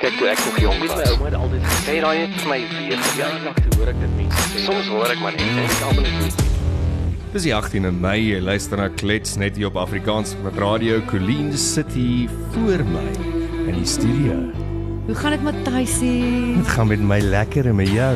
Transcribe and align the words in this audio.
Kyk 0.00 0.14
toe 0.16 0.28
ek 0.32 0.38
nog 0.46 0.54
jonk 0.62 0.84
was. 0.86 0.92
My 0.96 1.08
ouma 1.12 1.26
het 1.28 1.34
altyd 1.36 1.64
gesê 1.68 1.94
daai 2.00 2.18
het 2.22 2.36
vir 2.40 2.48
my 2.48 2.56
weer 2.72 3.00
verjaardag 3.04 3.58
toe 3.60 3.74
hoor 3.76 3.90
ek 3.92 3.98
dit 4.00 4.14
mense 4.16 4.44
sê. 4.48 4.62
Soms 4.64 4.86
hoor 4.88 5.12
ek 5.12 5.20
maar 5.20 5.34
net 5.36 5.50
en 5.50 5.58
ek 5.66 5.82
almal 5.90 6.06
net 6.06 6.46
Dis 7.34 7.44
die 7.44 7.52
18de 7.52 7.90
Mei, 7.94 8.14
jy 8.30 8.38
luister 8.40 8.80
na 8.80 8.88
Klets 8.88 9.36
net 9.38 9.60
hier 9.60 9.68
op 9.68 9.76
Afrikaans 9.78 10.32
met 10.40 10.56
Radio 10.58 11.02
Colleen 11.10 11.52
City 11.52 12.24
voor 12.56 12.80
my 12.88 13.04
in 13.68 13.76
die 13.76 13.84
studio. 13.86 14.40
Hoe 15.06 15.18
gaan 15.20 15.36
dit 15.36 15.44
Matthysie? 15.44 16.56
Dit 16.56 16.72
gaan 16.72 16.88
met 16.88 17.04
my 17.04 17.20
lekker 17.20 17.68
en 17.68 17.76
met 17.76 17.92
jou. 17.92 18.14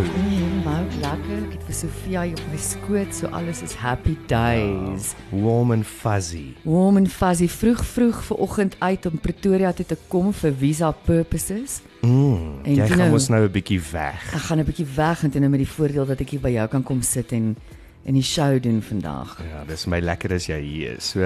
Nou, 0.65 0.83
lekker. 1.05 1.34
Sofia 1.75 2.23
hier 2.23 2.39
op 2.39 2.51
my 2.53 2.59
skoot, 2.61 3.15
so 3.15 3.27
alles 3.35 3.63
is 3.63 3.75
happy 3.75 4.15
days. 4.31 5.15
Warm 5.31 5.73
and 5.75 5.87
fuzzy. 5.87 6.53
Warm 6.63 6.97
and 7.01 7.11
fuzzy 7.13 7.49
vroeg 7.51 7.83
vroeg 7.85 8.21
vanoggend 8.29 8.77
uit 8.79 9.07
om 9.11 9.19
Pretoria 9.19 9.73
toe 9.73 9.87
te 9.87 9.97
kom 10.09 10.33
vir 10.33 10.55
visa 10.61 10.91
purposes. 11.05 11.81
Mm, 12.05 12.61
En 12.65 12.75
jy 12.75 12.87
gaan 12.87 12.99
nou- 12.99 13.11
mos 13.11 13.29
nou 13.29 13.43
'n 13.45 13.51
bietjie 13.53 13.81
weg. 13.93 14.35
Ek 14.35 14.41
gaan 14.49 14.59
'n 14.61 14.65
bietjie 14.65 14.87
weg 14.95 15.23
en 15.25 15.31
toe 15.31 15.41
nou 15.41 15.51
met 15.51 15.59
die 15.61 15.69
voordeel 15.69 16.07
dat 16.07 16.21
ek 16.21 16.31
hier 16.31 16.41
by 16.41 16.51
jou 16.51 16.69
kan 16.69 16.83
kom 16.83 17.03
sit 17.03 17.33
en 17.33 17.57
in 18.05 18.15
die 18.15 18.23
show 18.23 18.63
doen 18.63 18.83
vandag. 18.83 19.39
Ja, 19.51 19.65
dis 19.65 19.87
my 19.87 19.99
lekker 20.01 20.33
as 20.35 20.47
jy 20.47 20.61
hier 20.61 20.97
is. 20.97 21.09
So, 21.11 21.21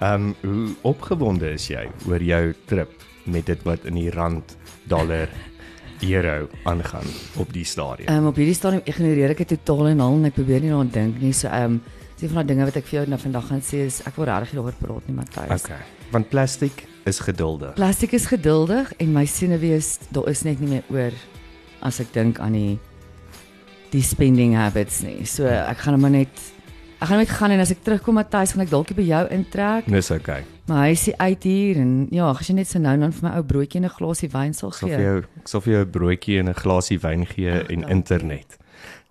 ehm 0.00 0.12
um, 0.12 0.34
hoe 0.42 0.74
opgewonde 0.82 1.52
is 1.52 1.68
jy 1.68 1.88
oor 2.08 2.20
jou 2.22 2.54
trip 2.66 2.90
met 3.24 3.46
dit 3.46 3.62
wat 3.62 3.84
in 3.84 3.94
die 3.94 4.10
rand, 4.10 4.56
dollar, 4.86 5.28
euro 6.04 6.48
aangaan 6.64 7.10
op 7.40 7.52
die 7.52 7.64
stadium? 7.64 8.08
Ehm 8.08 8.24
um, 8.24 8.30
op 8.32 8.38
hierdie 8.40 8.56
stadium 8.56 8.82
ignoreer 8.84 9.34
ek 9.34 9.44
dit 9.44 9.52
totaal 9.56 9.92
en 9.92 10.00
al 10.04 10.16
en 10.20 10.30
ek 10.30 10.38
probeer 10.38 10.64
nie 10.64 10.72
daaraan 10.72 10.92
dink 10.92 11.20
nie. 11.22 11.32
So 11.32 11.48
ehm 11.48 11.78
um, 11.78 11.82
sien 12.18 12.30
van 12.30 12.40
daai 12.40 12.50
dinge 12.52 12.68
wat 12.68 12.78
ek 12.78 12.88
vir 12.88 12.98
jou 13.00 13.04
nou 13.10 13.20
vandag 13.20 13.46
gaan 13.50 13.62
sê 13.64 13.84
is 13.88 14.00
ek 14.06 14.16
wil 14.16 14.28
regtig 14.30 14.56
daaroor 14.58 14.78
praat 14.78 15.08
nie, 15.08 15.16
Matthys. 15.18 15.64
Okay. 15.64 15.80
Want 16.14 16.30
plastiek 16.30 16.84
is 17.10 17.20
geduldig. 17.20 17.74
Plastiek 17.74 18.14
is 18.16 18.26
geduldig 18.30 18.92
en 19.02 19.12
my 19.12 19.24
senuwees 19.26 19.98
daar 20.14 20.28
is 20.30 20.44
net 20.46 20.60
nie 20.62 20.76
meer 20.76 20.90
oor 20.94 21.16
as 21.84 22.00
ek 22.00 22.12
dink 22.14 22.40
aan 22.40 22.56
die 22.56 22.78
die 23.94 24.02
spending 24.02 24.56
habits 24.58 25.02
nie. 25.06 25.22
So 25.28 25.46
ek 25.46 25.84
gaan 25.84 26.00
maar 26.00 26.14
net 26.14 26.42
ek 27.00 27.10
gaan 27.10 27.20
net 27.20 27.34
gaan 27.34 27.54
en 27.54 27.62
as 27.62 27.74
ek 27.74 27.84
terugkom 27.84 28.18
Matthys 28.20 28.54
gaan 28.54 28.64
ek 28.64 28.72
dalk 28.72 28.94
by 28.96 29.06
jou 29.10 29.24
intrek. 29.34 29.90
Dis 29.90 30.10
okay. 30.14 30.42
Maar 30.66 30.86
hy 30.86 30.90
is 30.96 31.04
hier 31.04 31.14
uit 31.18 31.42
hier 31.42 31.76
en 31.76 32.06
ja, 32.10 32.30
as 32.30 32.48
jy 32.48 32.54
net 32.54 32.66
so 32.70 32.78
nou 32.78 32.96
dan 32.98 33.12
vir 33.12 33.28
my 33.28 33.36
ou 33.36 33.42
broodjie 33.44 33.80
en 33.82 33.84
'n 33.84 33.96
glasie 33.98 34.28
wyn 34.32 34.54
sal 34.54 34.68
Ek 34.70 34.74
sal 34.74 34.88
gee. 34.88 34.96
vir 34.96 35.04
jou 35.04 35.18
ek 35.42 35.48
sal 35.48 35.60
vir 35.60 35.72
jou 35.74 35.82
'n 35.84 35.90
broodjie 35.90 36.38
en 36.40 36.48
'n 36.48 36.54
glasie 36.54 36.98
wyn 36.98 37.26
gee 37.26 37.50
Ag, 37.52 37.70
en 37.70 37.82
internet. 37.90 38.56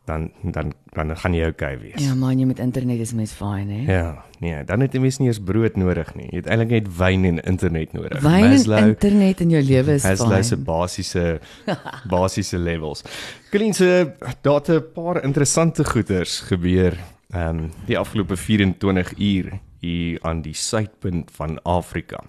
Dan 0.06 0.32
dan 0.44 0.74
dan 0.94 1.16
gaan 1.18 1.34
jy 1.34 1.48
okay 1.48 1.78
wees. 1.80 2.02
Ja 2.04 2.14
man, 2.16 2.40
jy 2.40 2.46
met 2.46 2.60
internet 2.60 3.00
is 3.00 3.14
mens 3.14 3.32
fyn 3.32 3.70
hè. 3.70 3.94
Ja, 3.94 4.24
nee, 4.42 4.64
dan 4.66 4.80
het 4.82 4.94
jy 4.94 5.00
mens 5.00 5.18
nie 5.20 5.28
eens 5.28 5.40
brood 5.40 5.76
nodig 5.78 6.16
nie. 6.16 6.28
Jy 6.32 6.38
het 6.38 6.46
eintlik 6.48 6.70
net 6.70 6.98
wyn 6.98 7.26
en 7.26 7.40
internet 7.40 7.94
nodig. 7.94 8.20
Wyn 8.22 8.44
en 8.44 8.50
Maslow- 8.50 8.88
internet 8.88 9.42
in 9.42 9.50
jou 9.50 9.62
lewe 9.64 9.94
is 9.94 10.04
Maslow 10.04 10.44
se 10.44 10.56
fyn. 10.56 10.64
basiese 10.64 11.40
basiese 12.10 12.58
levels. 12.58 13.04
Klinse 13.52 14.14
daar 14.42 14.56
het 14.60 14.70
'n 14.70 14.84
paar 14.94 15.24
interessante 15.24 15.84
goeters 15.86 16.40
gebeur 16.42 16.98
ehm 17.32 17.50
um, 17.60 17.72
die 17.86 17.98
afgelope 17.98 18.36
24 18.38 19.14
uur 19.20 19.60
hier 19.84 20.20
aan 20.24 20.42
die 20.42 20.56
suidpunt 20.56 21.32
van 21.36 21.60
Afrika. 21.68 22.24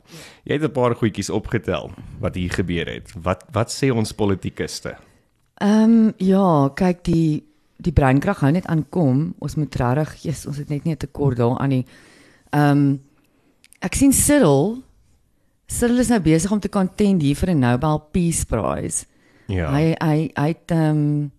Jy 0.45 0.59
het 0.59 0.63
'n 0.63 0.73
paar 0.73 0.95
goedjies 0.95 1.31
opgetel 1.31 1.91
wat 2.21 2.35
hier 2.35 2.51
gebeur 2.51 2.87
het. 2.87 3.13
Wat 3.23 3.45
wat 3.53 3.71
sê 3.71 3.91
ons 3.91 4.13
politikuste? 4.13 4.97
Ehm 5.55 5.83
um, 5.83 6.13
ja, 6.19 6.69
kyk 6.75 7.05
die 7.05 7.45
die 7.77 7.93
breinkrag 7.93 8.41
hou 8.41 8.51
net 8.53 8.67
aankom. 8.67 9.35
Ons 9.39 9.55
moet 9.55 9.75
regtig, 9.75 10.23
yes, 10.23 10.47
ons 10.47 10.57
het 10.57 10.69
net 10.69 10.85
nie 10.85 10.95
'n 10.95 10.97
tekort 10.97 11.37
daaraan 11.37 11.69
nie. 11.69 11.87
Ehm 12.51 12.71
um, 12.71 13.01
ek 13.81 13.95
sien 13.95 14.13
Cyril 14.13 14.83
Cyril 15.67 15.99
is 15.99 16.09
nou 16.09 16.21
besig 16.21 16.51
om 16.53 16.61
te 16.61 16.69
contend 16.69 17.23
hier 17.23 17.37
vir 17.37 17.51
'n 17.51 17.59
Nobel 17.59 17.99
Peace 17.99 18.45
Prize. 18.47 19.07
Ja. 19.47 19.71
Hy 19.73 19.95
hy 20.01 20.31
hy 20.35 20.49
het 20.49 20.71
ehm 20.71 20.91
um, 20.91 21.33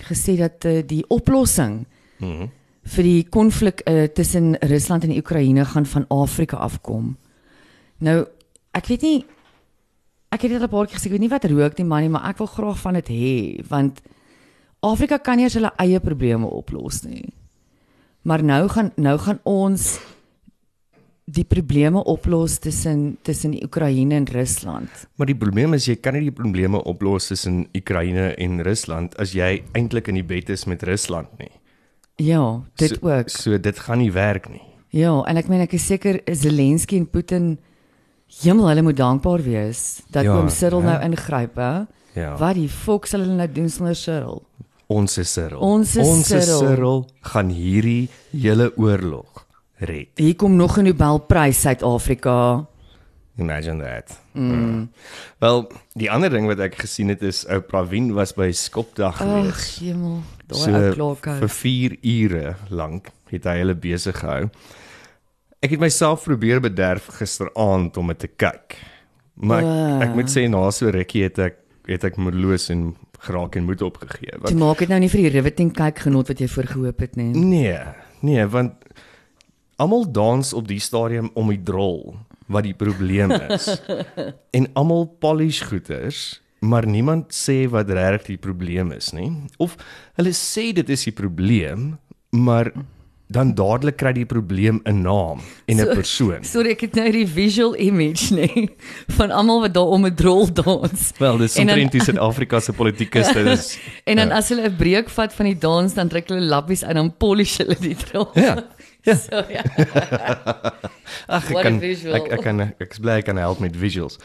gesê 0.00 0.36
dat 0.36 0.64
uh, 0.64 0.82
die 0.86 1.04
oplossing 1.08 1.86
Mhm. 2.20 2.46
Vir 2.82 3.04
die 3.04 3.24
konflik 3.28 3.82
uh, 3.86 4.04
tussen 4.04 4.54
Rusland 4.60 5.04
en 5.04 5.16
Oekraïne 5.16 5.64
gaan 5.64 5.86
van 5.86 6.06
Afrika 6.08 6.56
afkom. 6.56 7.16
Nou, 7.98 8.24
ek 8.72 8.86
weet 8.86 9.02
nie 9.02 9.18
ek 10.30 10.46
het 10.46 10.52
dit 10.54 10.60
al 10.60 10.66
'n 10.66 10.70
paar 10.70 10.86
keer 10.86 10.96
gesê, 10.96 11.06
ek 11.06 11.12
weet 11.12 11.20
nie 11.20 11.28
wat 11.28 11.44
rook 11.44 11.76
die 11.76 11.84
man 11.84 12.02
nie, 12.02 12.08
maar 12.08 12.28
ek 12.30 12.38
wil 12.38 12.46
graag 12.46 12.78
van 12.78 12.94
dit 12.94 13.08
hê 13.08 13.68
want 13.68 14.00
Afrika 14.80 15.18
kan 15.18 15.36
nie 15.36 15.44
eens 15.44 15.54
hulle 15.54 15.72
eie 15.76 16.00
probleme 16.00 16.46
oplos 16.46 17.02
nie. 17.02 17.32
Maar 18.22 18.42
nou 18.42 18.68
gaan 18.68 18.92
nou 18.96 19.18
gaan 19.18 19.40
ons 19.44 19.98
die 21.24 21.44
probleme 21.44 22.04
oplos 22.04 22.58
tussen 22.58 23.18
tussen 23.22 23.54
Oekraïne 23.62 24.14
en 24.14 24.26
Rusland. 24.26 24.88
Maar 25.16 25.26
die 25.26 25.36
probleem 25.36 25.74
is 25.74 25.86
jy 25.86 25.96
kan 25.96 26.14
nie 26.14 26.30
die 26.30 26.42
probleme 26.42 26.82
oplos 26.84 27.26
tussen 27.26 27.66
Oekraïne 27.74 28.34
en 28.38 28.62
Rusland 28.62 29.16
as 29.18 29.32
jy 29.32 29.62
eintlik 29.72 30.08
in 30.08 30.14
die 30.14 30.26
bed 30.26 30.48
is 30.50 30.64
met 30.66 30.82
Rusland 30.82 31.28
nie. 31.38 31.59
Ja, 32.20 32.44
dit 32.76 32.98
so, 32.98 33.08
ook. 33.08 33.28
So 33.32 33.56
dit 33.58 33.78
gaan 33.86 33.98
nie 34.02 34.12
werk 34.12 34.48
nie. 34.52 34.62
Ja, 34.92 35.14
en 35.30 35.38
ek 35.40 35.48
meen 35.48 35.62
ek 35.64 35.72
is 35.78 35.86
seker 35.86 36.20
Zelensky 36.26 36.98
en 36.98 37.06
Putin 37.08 37.58
Hemel, 38.42 38.68
hulle 38.70 38.82
moet 38.86 38.96
dankbaar 38.98 39.42
wees 39.42 40.02
dat 40.14 40.24
Ja, 40.24 40.36
oom 40.36 40.48
Cyril 40.54 40.82
hè? 40.84 40.86
nou 40.92 40.98
ingryp, 41.08 41.56
hè? 41.58 41.72
Ja. 42.14 42.36
Wat 42.38 42.54
die 42.54 42.68
fok 42.70 43.06
sal 43.10 43.24
hulle 43.24 43.34
nou 43.38 43.48
doen 43.50 43.68
sonder 43.70 43.96
Cyril? 43.98 44.42
Ons 44.90 45.18
is 45.18 45.32
Cyril. 45.32 45.58
Ons 45.62 45.96
is 45.96 46.06
Ons 46.06 46.28
Cyril. 46.30 46.58
Cyril 46.62 47.00
gaan 47.32 47.50
hierdie 47.54 48.08
hele 48.30 48.70
oorlog 48.76 49.46
red. 49.78 50.10
Hier 50.18 50.34
kom 50.36 50.56
nog 50.56 50.78
'n 50.78 50.84
Nobelprys 50.84 51.60
Suid-Afrika. 51.60 52.66
Imagine 53.38 53.82
that. 53.82 54.18
Mm. 54.34 54.90
Wel, 55.38 55.70
die 55.94 56.10
ander 56.10 56.30
ding 56.30 56.46
wat 56.46 56.58
ek 56.58 56.74
gesien 56.74 57.08
het 57.08 57.22
is 57.22 57.46
ou 57.48 57.60
Pravin 57.60 58.12
was 58.12 58.32
by 58.36 58.50
Skopdag 58.52 59.20
Ag, 59.22 59.26
gewees. 59.26 59.78
hemel, 59.80 60.20
daai 60.50 60.66
ou 60.68 60.82
vir 60.84 60.94
klaakou. 60.98 61.50
4 61.56 61.96
ure 62.14 62.54
lank 62.68 63.10
het 63.30 63.46
hy 63.48 63.56
hulle 63.62 63.76
besig 63.78 64.18
gehou. 64.20 64.48
Ek 65.60 65.74
het 65.74 65.82
myself 65.82 66.24
probeer 66.24 66.62
bederf 66.64 67.10
gisteraand 67.18 67.96
om 68.00 68.12
dit 68.12 68.22
te 68.24 68.30
kyk. 68.30 68.78
Maar 69.40 69.64
ek, 69.64 70.08
ek 70.08 70.16
moet 70.18 70.32
sê 70.32 70.46
na 70.50 70.66
so 70.74 70.90
rukkie 70.92 71.24
het 71.28 71.40
ek 71.50 71.60
het 71.90 72.04
ek 72.06 72.18
moedeloos 72.20 72.68
en 72.70 72.90
geraak 73.24 73.56
en 73.58 73.66
moed 73.68 73.82
opgegee. 73.82 74.32
Jy 74.32 74.40
Want 74.44 74.60
maak 74.60 74.82
dit 74.84 74.90
nou 74.92 75.00
nie 75.02 75.10
vir 75.12 75.24
die 75.24 75.32
riveting 75.36 75.72
kyk 75.76 76.04
genot 76.06 76.30
wat 76.30 76.40
jy 76.40 76.48
voorgehoop 76.50 77.02
het 77.04 77.16
nie. 77.20 77.30
nee, 77.34 77.78
nee, 78.24 78.44
want 78.46 78.76
almal 79.80 80.04
dans 80.12 80.52
op 80.56 80.68
die 80.68 80.80
stadium 80.80 81.30
om 81.34 81.48
die 81.52 81.62
drol 81.64 82.14
wat 82.50 82.66
die 82.66 82.76
probleem 82.76 83.32
is. 83.52 83.68
en 84.56 84.68
almal 84.78 85.06
polish 85.22 85.62
goeters, 85.70 86.40
maar 86.60 86.86
niemand 86.86 87.32
sê 87.32 87.66
wat 87.70 87.88
regtig 87.90 88.26
die 88.26 88.36
probleem 88.38 88.92
is 88.92 89.12
nie. 89.12 89.32
Of 89.58 89.76
hulle 90.16 90.32
sê 90.36 90.72
dit 90.76 90.88
is 90.88 91.04
die 91.04 91.12
probleem, 91.12 91.98
maar 92.30 92.72
dan 93.30 93.52
dadelik 93.54 93.96
kry 93.96 94.10
die 94.12 94.26
probleem 94.26 94.80
'n 94.84 95.02
naam 95.02 95.38
en 95.66 95.76
'n 95.76 95.86
So- 95.86 95.94
persoon. 95.94 96.44
Sorry, 96.44 96.70
ek 96.70 96.80
het 96.80 96.94
nou 96.94 97.10
die 97.12 97.26
visual 97.26 97.76
image 97.78 98.34
nê 98.38 98.68
van 99.16 99.30
almal 99.30 99.60
wat 99.60 99.74
daar 99.74 99.86
om 99.86 100.04
'n 100.06 100.14
drol 100.14 100.52
dans. 100.52 101.12
Wel, 101.18 101.36
dis 101.38 101.56
omtrent 101.56 101.92
die 101.92 102.00
Suid-Afrika 102.02 102.60
se 102.60 102.72
politikuste 102.72 103.38
is 103.38 103.78
En 104.10 104.16
dan 104.16 104.28
Ja. 104.28 104.34
as 104.36 104.48
hulle 104.48 104.68
'n 104.68 104.76
breek 104.76 105.08
vat 105.08 105.32
van 105.32 105.46
die 105.46 105.58
dans, 105.58 105.94
dan 105.94 106.08
trek 106.08 106.28
hulle 106.28 106.40
lappies 106.40 106.82
uit 106.82 106.90
en 106.90 106.96
dan 106.96 107.16
polish 107.16 107.56
hulle 107.58 107.76
die 107.80 107.94
drol. 107.96 108.28
Ja. 108.34 108.64
Ja. 109.04 109.16
So 109.30 109.42
ja. 109.48 109.62
Ag 111.26 111.46
ek 111.48 111.54
What 111.54 111.64
kan 111.64 111.78
ek 111.80 112.26
ek 112.34 112.42
kan 112.44 112.60
ek 112.60 112.92
is 112.92 113.00
bly 113.02 113.18
ek 113.20 113.28
kan 113.30 113.38
help 113.40 113.60
met 113.62 113.76
visuals. 113.78 114.18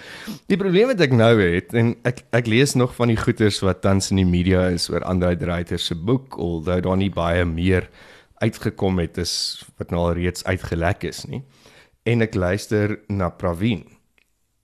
Die 0.51 0.57
probleem 0.59 0.91
wat 0.91 1.01
ek 1.01 1.15
nou 1.15 1.33
het 1.39 1.73
en 1.77 1.93
ek 2.07 2.23
ek 2.35 2.49
lees 2.51 2.75
nog 2.75 2.95
van 2.97 3.11
die 3.13 3.19
goeters 3.19 3.61
wat 3.65 3.81
tans 3.85 4.11
in 4.13 4.19
die 4.21 4.27
media 4.27 4.67
is 4.73 4.89
oor 4.91 5.05
Andrei 5.07 5.35
Dreiter 5.39 5.79
se 5.81 5.95
boek 5.95 6.37
alhoewel 6.37 6.83
daar 6.85 6.99
nie 6.99 7.11
baie 7.13 7.45
meer 7.47 7.89
uitgekom 8.43 8.99
het 8.99 9.17
is 9.21 9.63
wat 9.79 9.93
nou 9.95 10.09
al 10.09 10.17
reeds 10.19 10.43
uitgelek 10.43 11.07
is 11.07 11.23
nie. 11.29 11.41
En 12.05 12.21
ek 12.25 12.35
luister 12.35 12.99
na 13.07 13.31
Pravin. 13.33 13.85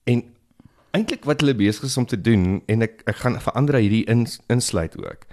En 0.06 0.22
eintlik 0.92 1.24
wat 1.28 1.40
hulle 1.40 1.56
besig 1.56 1.88
is 1.88 1.96
om 1.96 2.06
te 2.06 2.20
doen 2.20 2.60
en 2.68 2.84
ek 2.84 3.00
ek 3.08 3.22
gaan 3.24 3.40
vir 3.40 3.56
Andrei 3.58 3.86
hierdie 3.86 4.04
in, 4.12 4.26
insluit 4.52 4.96
ook. 5.00 5.24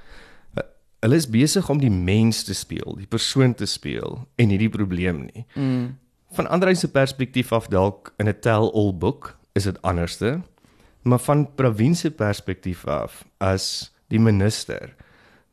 Hulle 1.00 1.16
is 1.16 1.30
besig 1.32 1.70
om 1.70 1.80
die 1.80 1.92
mens 1.92 2.44
te 2.44 2.54
speel, 2.54 2.96
die 3.00 3.08
persoon 3.08 3.54
te 3.56 3.66
speel 3.66 4.26
en 4.36 4.52
nie 4.52 4.60
die 4.60 4.72
probleem 4.72 5.26
nie. 5.30 5.46
Mm. 5.56 5.98
Van 6.36 6.48
Andrei 6.48 6.76
se 6.76 6.90
perspektief 6.92 7.54
af 7.56 7.70
dalk 7.72 8.14
in 8.20 8.28
'n 8.28 8.40
tell-all 8.42 8.94
boek 8.94 9.38
is 9.56 9.64
dit 9.64 9.82
anderste, 9.82 10.42
maar 11.02 11.20
van 11.20 11.48
Pravin 11.56 11.96
se 11.96 12.12
perspektief 12.12 12.86
af 12.86 13.24
as 13.40 13.92
die 14.10 14.20
minister 14.20 14.96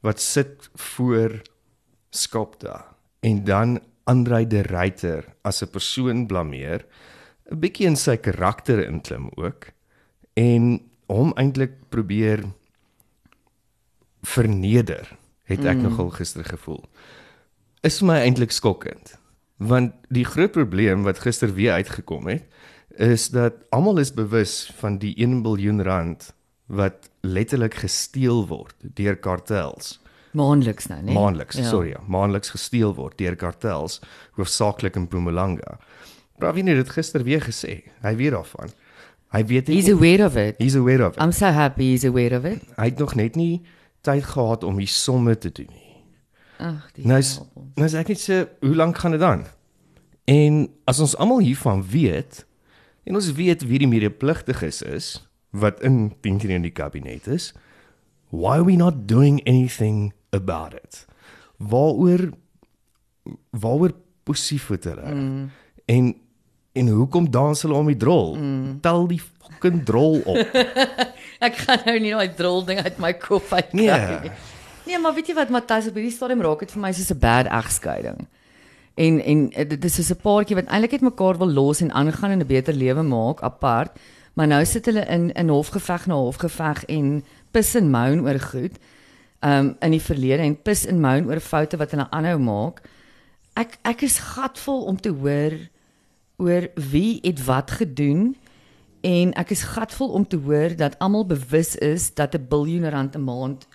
wat 0.01 0.21
sit 0.21 0.69
voor 0.75 1.43
Skopda 2.11 2.97
en 3.21 3.45
dan 3.45 3.81
Andrei 4.05 4.47
de 4.47 4.63
Ruyter 4.63 5.25
as 5.43 5.63
'n 5.63 5.71
persoon 5.71 6.27
blameer, 6.27 6.85
'n 7.51 7.61
bietjie 7.61 7.87
in 7.87 7.97
sy 7.97 8.17
karakter 8.17 8.87
inklim 8.87 9.31
ook 9.37 9.73
en 10.35 10.81
hom 11.07 11.33
eintlik 11.37 11.89
probeer 11.89 12.45
verneder, 14.23 15.17
het 15.47 15.65
ek 15.65 15.79
mm. 15.79 15.89
nogal 15.89 16.11
gister 16.19 16.45
gevoel. 16.47 16.83
Is 17.87 18.01
vir 18.03 18.11
my 18.11 18.19
eintlik 18.25 18.55
skokkend. 18.55 19.17
Want 19.63 19.95
die 20.13 20.27
groot 20.27 20.53
probleem 20.53 21.07
wat 21.07 21.23
gister 21.25 21.55
weer 21.57 21.79
uitgekom 21.79 22.27
het, 22.29 22.45
is 22.97 23.29
dat 23.33 23.61
almal 23.71 24.01
is 24.03 24.13
bewus 24.17 24.67
van 24.81 24.99
die 24.99 25.15
1 25.17 25.41
miljard 25.45 25.85
rand 25.87 26.33
wat 26.67 27.11
letterlik 27.21 27.77
gesteel 27.85 28.47
word 28.49 28.75
deur 28.81 29.17
kartels. 29.17 29.97
Maandeliks 30.37 30.89
nou, 30.91 31.01
né? 31.03 31.13
Maandeliks, 31.17 31.57
ja. 31.57 31.69
sorry, 31.69 31.95
ja, 31.95 32.01
maandeliks 32.07 32.51
gesteel 32.53 32.95
word 32.97 33.17
deur 33.21 33.37
kartels, 33.37 34.01
hoofsaaklik 34.37 34.97
in 34.97 35.07
Mpumalanga. 35.07 35.79
Pravin 36.41 36.69
het 36.69 36.83
dit 36.83 36.91
gister 36.93 37.25
weer 37.25 37.41
gesê. 37.41 37.79
Hy 38.03 38.13
weet 38.19 38.35
daarvan. 38.37 38.75
Hy 39.33 39.43
weet 39.49 39.71
He's 39.73 39.89
aware 39.89 40.27
of 40.27 40.37
it. 40.37 40.59
He's 40.61 40.77
aware 40.77 41.07
of 41.07 41.17
it. 41.17 41.23
I'm 41.23 41.33
so 41.33 41.47
happy 41.53 41.91
he's 41.95 42.05
aware 42.05 42.37
of 42.37 42.45
it. 42.45 42.63
Hy 42.77 42.91
het 42.91 42.99
nog 42.99 43.15
net 43.15 43.37
nie 43.37 43.63
tyd 44.07 44.25
gehad 44.33 44.65
om 44.65 44.79
die 44.81 44.91
somme 44.91 45.35
te 45.39 45.53
doen 45.53 45.71
nie. 45.71 45.83
Ag, 46.63 46.87
die 46.97 47.07
Nou 47.09 47.19
is 47.21 47.37
nou 47.77 47.87
is 47.89 47.97
ek 47.99 48.15
net 48.15 48.23
so, 48.23 48.47
hoe 48.65 48.77
lank 48.79 48.99
gaan 49.03 49.17
dit 49.17 49.23
dan? 49.23 49.45
En 50.27 50.67
as 50.89 51.01
ons 51.03 51.17
almal 51.21 51.45
hiervan 51.45 51.85
weet 51.87 52.45
en 53.07 53.19
ons 53.19 53.33
weet 53.37 53.63
wie 53.69 53.81
die 53.83 53.91
medepligtiges 53.91 54.83
is 54.83 55.11
wat 55.55 55.81
in 55.87 56.11
teen 56.25 56.41
in 56.51 56.67
die 56.67 56.75
kabinet 56.75 57.29
is, 57.31 57.53
why 58.35 58.57
are 58.59 58.67
we 58.67 58.77
not 58.77 59.07
doing 59.07 59.41
anything 59.47 60.13
about 60.35 60.75
it? 60.75 61.05
Waaroor 61.57 62.31
waaroor 63.51 63.95
poesief 64.27 64.69
het 64.75 64.85
hulle? 64.91 65.15
Mm. 65.15 65.51
En 65.87 66.15
en 66.77 66.89
hoekom 66.89 67.31
dans 67.31 67.63
hulle 67.63 67.75
om 67.75 67.87
die 67.89 67.97
drol? 67.97 68.35
Mm. 68.37 68.81
Tel 68.85 69.07
die 69.09 69.21
fucking 69.21 69.85
drol 69.85 70.21
op. 70.29 70.59
Ek 71.41 71.57
gaan 71.57 71.79
nou 71.87 71.99
nie 72.01 72.11
daai 72.15 72.29
drol 72.37 72.65
ding 72.65 72.79
uit 72.81 72.99
my 72.99 73.13
kop 73.13 73.53
uit 73.53 73.71
kry 73.71 73.81
Nee. 73.83 74.21
nie. 74.23 74.31
Nee, 74.87 74.99
maar 74.99 75.15
weet 75.15 75.27
jy 75.29 75.35
wat 75.35 75.51
Matthys 75.51 75.89
op 75.91 75.95
hierdie 75.99 76.15
stadium 76.15 76.41
raak 76.43 76.61
dit 76.61 76.71
vir 76.71 76.81
my 76.81 76.93
soos 76.93 77.11
'n 77.11 77.19
bad 77.19 77.47
egskeiding. 77.47 78.27
En 78.97 79.21
en 79.21 79.51
eh, 79.53 79.69
dit 79.69 79.85
is 79.85 79.95
soos 79.95 80.11
'n 80.11 80.21
paartjie 80.23 80.57
wat 80.57 80.67
eintlik 80.71 80.93
net 80.93 81.01
mekaar 81.03 81.37
wil 81.39 81.51
los 81.53 81.81
en 81.81 81.93
aangaan 81.93 82.31
en 82.31 82.41
'n 82.41 82.47
beter 82.47 82.73
lewe 82.75 83.03
maak 83.03 83.43
apart, 83.43 83.99
maar 84.35 84.47
nou 84.47 84.65
sit 84.65 84.87
hulle 84.87 85.05
in 85.07 85.33
in 85.35 85.49
hofgeveg 85.49 86.07
na 86.07 86.15
hofgeveg 86.15 86.85
en 86.89 87.25
pis 87.51 87.75
en 87.75 87.91
moan 87.91 88.21
oor 88.21 88.39
goed. 88.41 88.79
Um 89.43 89.77
in 89.81 89.91
die 89.91 90.01
verlede 90.01 90.43
en 90.43 90.63
pis 90.63 90.87
en 90.87 91.01
moan 91.01 91.27
oor 91.27 91.41
foute 91.41 91.77
wat 91.77 91.91
hulle 91.91 92.07
aanhou 92.11 92.39
maak. 92.39 92.81
Ek 93.57 93.79
ek 93.85 94.03
is 94.03 94.19
gatvol 94.19 94.85
om 94.85 94.97
te 95.01 95.11
hoor 95.11 95.53
oor 96.39 96.69
wie 96.75 97.19
het 97.23 97.45
wat 97.45 97.71
gedoen 97.71 98.37
en 99.07 99.33
ek 99.39 99.53
is 99.55 99.63
gatvol 99.75 100.15
om 100.19 100.27
te 100.27 100.39
hoor 100.43 100.75
dat 100.79 100.99
almal 101.05 101.27
bewus 101.29 101.77
is 101.85 102.11
dat 102.15 102.35
'n 102.35 102.47
biljoen 102.49 102.91
rand 102.91 103.15
'n 103.17 103.25
maand 103.25 103.67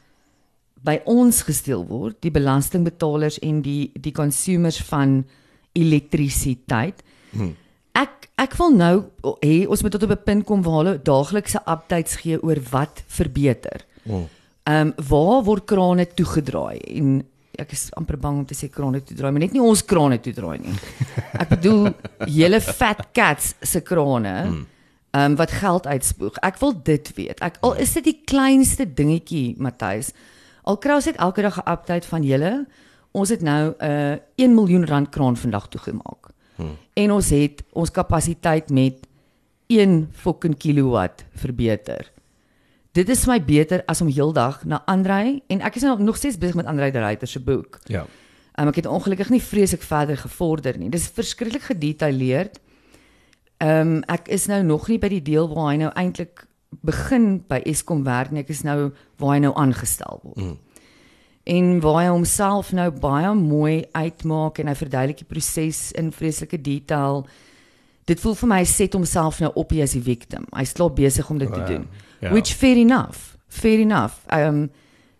by 0.83 0.99
ons 1.05 1.41
gesteel 1.41 1.85
word, 1.87 2.17
die 2.21 2.31
belastingbetalers 2.31 3.39
en 3.39 3.61
die 3.61 3.91
die 3.93 4.11
consumers 4.11 4.81
van 4.81 5.25
elektrisiteit. 5.71 7.03
Hmm. 7.31 7.55
Ek 7.93 8.27
ek 8.35 8.55
wil 8.57 8.71
nou 8.75 8.95
hê 9.45 9.67
ons 9.69 9.81
moet 9.81 9.91
tot 9.91 10.03
op 10.03 10.11
'n 10.11 10.23
punt 10.25 10.45
kom 10.45 10.61
waar 10.61 10.83
hulle 10.83 11.01
daaglikse 11.01 11.61
updates 11.65 12.15
gee 12.15 12.41
oor 12.43 12.59
wat 12.71 13.03
verbeter. 13.07 13.85
Ehm 14.63 14.87
um, 14.87 14.93
waar 15.09 15.43
word 15.43 15.65
krane 15.65 16.05
toegedraai 16.05 16.79
en 16.97 17.23
ek 17.59 17.71
is 17.71 17.89
amper 17.93 18.17
bang 18.17 18.37
om 18.37 18.45
te 18.45 18.55
sê 18.55 18.69
krane 18.69 19.03
toedraai, 19.03 19.31
maar 19.31 19.41
net 19.41 19.53
nie 19.53 19.61
ons 19.61 19.85
krane 19.85 20.19
toedraai 20.19 20.59
nie. 20.59 20.75
Ek 21.33 21.49
bedoel 21.49 21.93
hele 22.37 22.61
fat 22.61 23.11
cats 23.13 23.55
se 23.61 23.81
krane. 23.81 24.47
Hmm 24.47 24.65
um, 25.11 25.35
wat 25.35 25.51
geld 25.51 25.87
uitspoeg. 25.87 26.37
Ek 26.45 26.57
wil 26.57 26.75
dit 26.83 27.11
weet. 27.15 27.39
Ek 27.39 27.57
al 27.65 27.75
is 27.75 27.93
dit 27.93 28.03
die 28.03 28.19
kleinste 28.25 28.87
dingetjie, 28.93 29.55
Matthys. 29.57 30.11
Al 30.63 30.77
kry 30.77 30.97
ons 30.99 31.09
net 31.09 31.19
elke 31.19 31.41
dag 31.41 31.57
'n 31.57 31.69
update 31.71 32.07
van 32.07 32.23
julle. 32.23 32.65
Ons 33.11 33.29
het 33.29 33.41
nou 33.41 33.73
'n 33.79 33.85
uh, 33.85 34.15
1 34.35 34.55
miljoen 34.55 34.85
rand 34.85 35.09
kraan 35.09 35.37
vandag 35.37 35.67
toegemaak. 35.67 36.31
Hmm. 36.55 36.77
En 36.93 37.11
ons 37.11 37.29
het 37.29 37.63
ons 37.73 37.91
kapasiteit 37.91 38.69
met 38.69 39.07
1 39.67 40.09
fucking 40.11 40.57
kilowatt 40.57 41.25
verbeter. 41.33 42.11
Dit 42.91 43.09
is 43.09 43.25
my 43.25 43.39
beter 43.43 43.83
as 43.85 44.01
om 44.01 44.07
heeldag 44.07 44.65
na 44.67 44.81
Andrei 44.85 45.41
en 45.47 45.61
ek 45.61 45.75
is 45.75 45.81
nou 45.87 45.95
nog 46.03 46.17
steeds 46.17 46.37
besig 46.37 46.55
met 46.55 46.65
Andrei 46.65 46.91
de 46.91 46.99
Ruyter 46.99 47.27
se 47.27 47.39
boek. 47.39 47.79
Ja. 47.87 48.05
Um, 48.59 48.67
ek 48.67 48.75
het 48.75 48.85
ongelukkig 48.85 49.29
nie 49.29 49.41
vreeslik 49.41 49.81
verder 49.81 50.17
gevorder 50.17 50.77
nie. 50.77 50.89
Dis 50.89 51.07
verskriklik 51.07 51.61
gedetailleerd. 51.61 52.59
Ehm 53.61 53.87
um, 53.97 54.01
ek 54.09 54.27
is 54.33 54.47
nou 54.49 54.63
nog 54.65 54.87
nie 54.89 54.97
by 55.01 55.09
die 55.11 55.21
deel 55.21 55.45
waar 55.51 55.71
hy 55.71 55.77
nou 55.83 55.91
eintlik 55.93 56.47
begin 56.81 57.43
by 57.49 57.59
Eskom 57.69 58.03
werk 58.07 58.31
nie. 58.31 58.41
Ek 58.41 58.49
is 58.49 58.63
nou 58.65 58.91
waar 59.21 59.35
hy 59.35 59.39
nou 59.43 59.51
aangestel 59.59 60.21
word. 60.23 60.37
Mm. 60.41 60.57
En 61.51 61.79
waar 61.83 61.99
hy 61.99 62.07
homself 62.09 62.71
nou 62.77 62.87
baie 63.01 63.33
mooi 63.37 63.83
uitmaak 63.97 64.59
en 64.61 64.69
hy 64.71 64.75
verduidelik 64.77 65.21
die 65.23 65.29
proses 65.29 65.91
in 65.97 66.11
vreeslike 66.15 66.61
detail. 66.61 67.25
Dit 68.09 68.21
voel 68.23 68.35
vir 68.39 68.49
my 68.49 68.59
hy 68.61 68.69
set 68.69 68.97
homself 68.97 69.39
nou 69.43 69.51
op 69.55 69.73
as 69.83 69.93
die 69.97 70.01
victim. 70.05 70.45
Hy's 70.55 70.73
klaar 70.77 70.93
besig 70.97 71.29
om 71.29 71.37
dit 71.41 71.49
Oh, 71.49 71.53
te 71.53 71.61
ja. 71.61 71.67
doen. 71.67 71.87
Ja. 72.21 72.31
Which 72.31 72.53
fair 72.55 72.77
enough. 72.77 73.37
Fair 73.47 73.79
enough. 73.79 74.23
Ehm 74.29 74.63
um, 74.63 74.69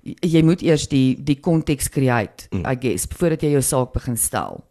jy 0.01 0.41
moet 0.41 0.63
eers 0.65 0.87
die 0.89 1.13
die 1.21 1.37
konteks 1.37 1.89
create, 1.93 2.47
mm. 2.49 2.65
I 2.65 2.75
guess, 2.81 3.05
voordat 3.05 3.43
jy 3.45 3.51
jou 3.51 3.61
saak 3.61 3.91
begin 3.93 4.17
stel. 4.17 4.63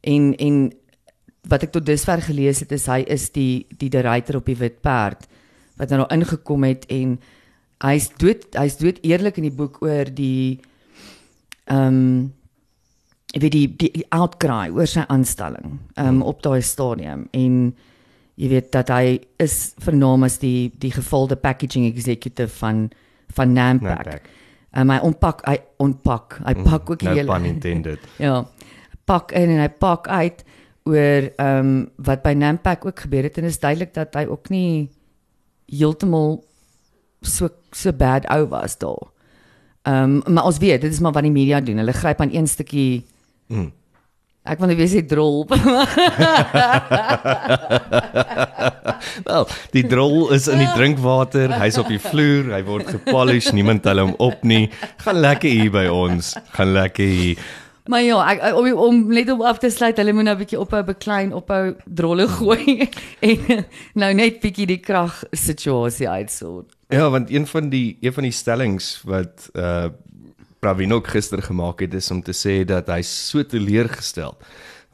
En 0.00 0.32
en 0.40 0.72
wat 1.50 1.66
ek 1.66 1.72
tot 1.74 1.86
dusver 1.86 2.22
gelees 2.24 2.62
het 2.64 2.72
is 2.72 2.86
hy 2.90 3.02
is 3.06 3.28
die 3.34 3.66
die 3.78 3.90
ruiter 3.90 4.40
op 4.40 4.46
die 4.46 4.58
wit 4.58 4.80
perd 4.84 5.26
wat 5.76 5.92
nou 5.92 6.06
ingekom 6.12 6.64
het 6.66 6.86
en 6.92 7.18
hy's 7.84 8.08
dood 8.18 8.46
hy's 8.56 8.78
dood 8.80 9.02
eerlik 9.04 9.38
in 9.38 9.50
die 9.50 9.56
boek 9.56 9.82
oor 9.84 10.10
die 10.10 10.58
ehm 11.66 12.00
um, 12.00 12.32
ek 13.34 13.42
weet 13.42 13.52
die 13.52 13.66
die, 13.68 13.90
die 14.00 14.06
outcry 14.14 14.70
oor 14.72 14.88
sy 14.88 15.02
aanstelling 15.12 15.76
um, 16.00 16.22
op 16.24 16.40
daai 16.44 16.62
stadium 16.64 17.26
en 17.36 17.74
jy 18.36 18.48
weet 18.52 18.70
dat 18.72 18.92
hy 18.92 19.18
is 19.42 19.74
vernaam 19.82 20.24
as 20.28 20.38
die 20.40 20.70
die 20.80 20.92
gevalde 20.94 21.36
packaging 21.36 21.88
executive 21.88 22.52
van 22.60 22.86
van 23.36 23.52
Nampak. 23.52 24.04
Nampak. 24.04 24.28
Um, 24.76 24.90
hy 24.92 24.98
ontpak 25.08 25.42
hy 25.48 25.56
ontpak. 25.82 26.38
Hy 26.44 26.54
pak 26.60 26.90
ook 26.90 27.00
die 27.00 27.08
No 27.08 27.16
hele 27.16 27.32
pun 27.32 27.48
intended. 27.48 28.08
Ja. 28.26 28.44
Pak 29.06 29.32
in 29.38 29.52
en 29.54 29.62
hy 29.62 29.70
pak 29.70 30.08
uit 30.08 30.44
oor 30.86 31.30
ehm 31.36 31.58
um, 31.58 31.72
wat 31.96 32.22
by 32.22 32.32
Nampak 32.38 32.86
ook 32.86 33.00
gebeur 33.06 33.26
het 33.26 33.38
en 33.38 33.50
is 33.50 33.60
duidelik 33.60 33.94
dat 33.94 34.14
hy 34.14 34.26
ook 34.30 34.48
nie 34.48 34.88
heeltemal 35.66 36.44
so 37.22 37.50
so 37.72 37.92
bad 37.92 38.26
ou 38.30 38.46
was 38.48 38.78
daar. 38.78 39.10
Ehm 39.82 40.22
um, 40.22 40.34
maar 40.34 40.46
ons 40.46 40.58
weet 40.62 40.80
dit 40.80 40.92
is 40.92 41.00
maar 41.00 41.12
wat 41.12 41.26
die 41.26 41.34
media 41.34 41.60
doen. 41.60 41.82
Hulle 41.82 41.92
gryp 41.92 42.20
aan 42.20 42.34
een 42.34 42.46
stukkie 42.46 43.04
Mm. 43.46 43.70
Ek 44.46 44.60
wil 44.62 44.70
net 44.70 44.78
weet 44.78 44.92
sy 44.92 45.02
drol. 45.10 45.40
Wel, 49.26 49.46
die 49.74 49.82
drol 49.90 50.30
is 50.36 50.46
in 50.50 50.62
die 50.62 50.70
drinkwater, 50.70 51.50
hy's 51.58 51.78
op 51.82 51.88
die 51.90 51.98
vloer, 52.02 52.52
hy 52.54 52.62
word 52.66 52.86
gepolish, 52.94 53.50
niemand 53.56 53.82
tel 53.86 53.98
hom 54.04 54.14
op 54.22 54.44
nie. 54.46 54.68
Gaan 55.02 55.18
lekker 55.24 55.50
hier 55.50 55.72
by 55.74 55.86
ons, 55.90 56.36
gaan 56.54 56.70
lekker 56.76 57.10
hier. 57.10 57.42
Maar 57.88 58.02
ja, 58.02 58.18
ek 58.32 58.56
om, 58.58 58.68
om 58.72 59.02
net 59.14 59.30
om 59.30 59.42
af 59.42 59.58
te 59.62 59.70
sluit, 59.70 59.96
hulle 59.96 60.12
moet 60.12 60.28
nou 60.28 60.34
'n 60.34 60.42
bietjie 60.42 60.60
ophou 60.60 60.82
beklein, 60.84 61.34
ophou 61.34 61.74
drolle 61.84 62.28
gooi 62.38 62.88
en 63.20 63.64
nou 63.94 64.12
net 64.14 64.40
bietjie 64.40 64.66
die 64.66 64.80
krag 64.80 65.24
situasie 65.32 66.08
uitsort. 66.08 66.72
Ja, 66.88 67.10
want 67.10 67.30
een 67.30 67.46
van 67.46 67.68
die 67.68 67.98
een 68.00 68.12
van 68.12 68.22
die 68.22 68.32
stellings 68.32 69.02
wat 69.04 69.50
uh 69.54 69.88
Pravin 70.58 70.92
ook 70.92 71.06
gister 71.06 71.42
gemaak 71.42 71.80
het 71.80 71.94
is 71.94 72.10
om 72.10 72.22
te 72.22 72.32
sê 72.32 72.64
dat 72.64 72.88
hy 72.88 73.02
so 73.02 73.44
teleurgestel 73.44 74.34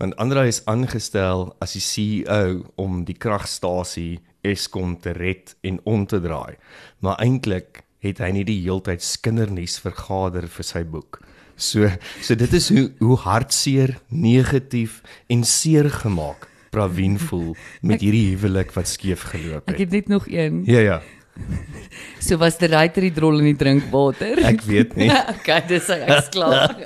want 0.03 0.17
Andrei 0.17 0.49
is 0.51 0.65
aangestel 0.67 1.53
as 1.63 1.77
die 1.77 1.81
CEO 1.81 2.65
om 2.75 3.05
die 3.07 3.15
kragstasie 3.15 4.19
Eskom 4.43 4.97
te 4.99 5.13
red 5.15 5.55
en 5.63 5.79
om 5.87 6.07
te 6.11 6.19
draai. 6.21 6.59
Maar 6.99 7.21
eintlik 7.23 7.85
het 8.03 8.19
hy 8.19 8.33
nie 8.35 8.47
die 8.49 8.59
heeltyd 8.65 9.05
skindernuus 9.07 9.79
vergader 9.85 10.49
vir 10.51 10.67
sy 10.67 10.83
boek. 10.83 11.21
So 11.63 11.87
so 12.21 12.35
dit 12.39 12.53
is 12.59 12.69
hoe 12.75 12.89
hoe 12.99 13.17
hartseer, 13.23 13.97
negatief 14.11 15.01
en 15.31 15.45
seer 15.47 15.91
gemaak 16.03 16.49
Pravin 16.73 17.19
voel 17.21 17.53
met 17.85 18.01
hierdie 18.01 18.33
huwelik 18.33 18.73
wat 18.75 18.89
skeef 18.89 19.27
geloop 19.31 19.69
Ek 19.69 19.77
het. 19.77 19.81
het 19.85 19.91
net 19.93 20.09
nog 20.09 20.25
een. 20.29 20.63
Ja 20.67 20.81
ja, 20.81 21.03
So 22.27 22.37
was 22.41 22.59
die 22.59 22.69
ruiter 22.73 23.03
die 23.07 23.13
drol 23.13 23.39
in 23.39 23.45
die 23.53 23.57
drinkwater. 23.61 24.41
ek 24.45 24.63
weet 24.69 24.97
nie. 24.97 25.11
okay, 25.35 25.61
dis 25.69 25.87
hy 25.93 26.01
ek's 26.07 26.29
klaar. 26.35 26.75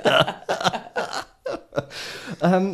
Ehm 2.41 2.53
um, 2.53 2.65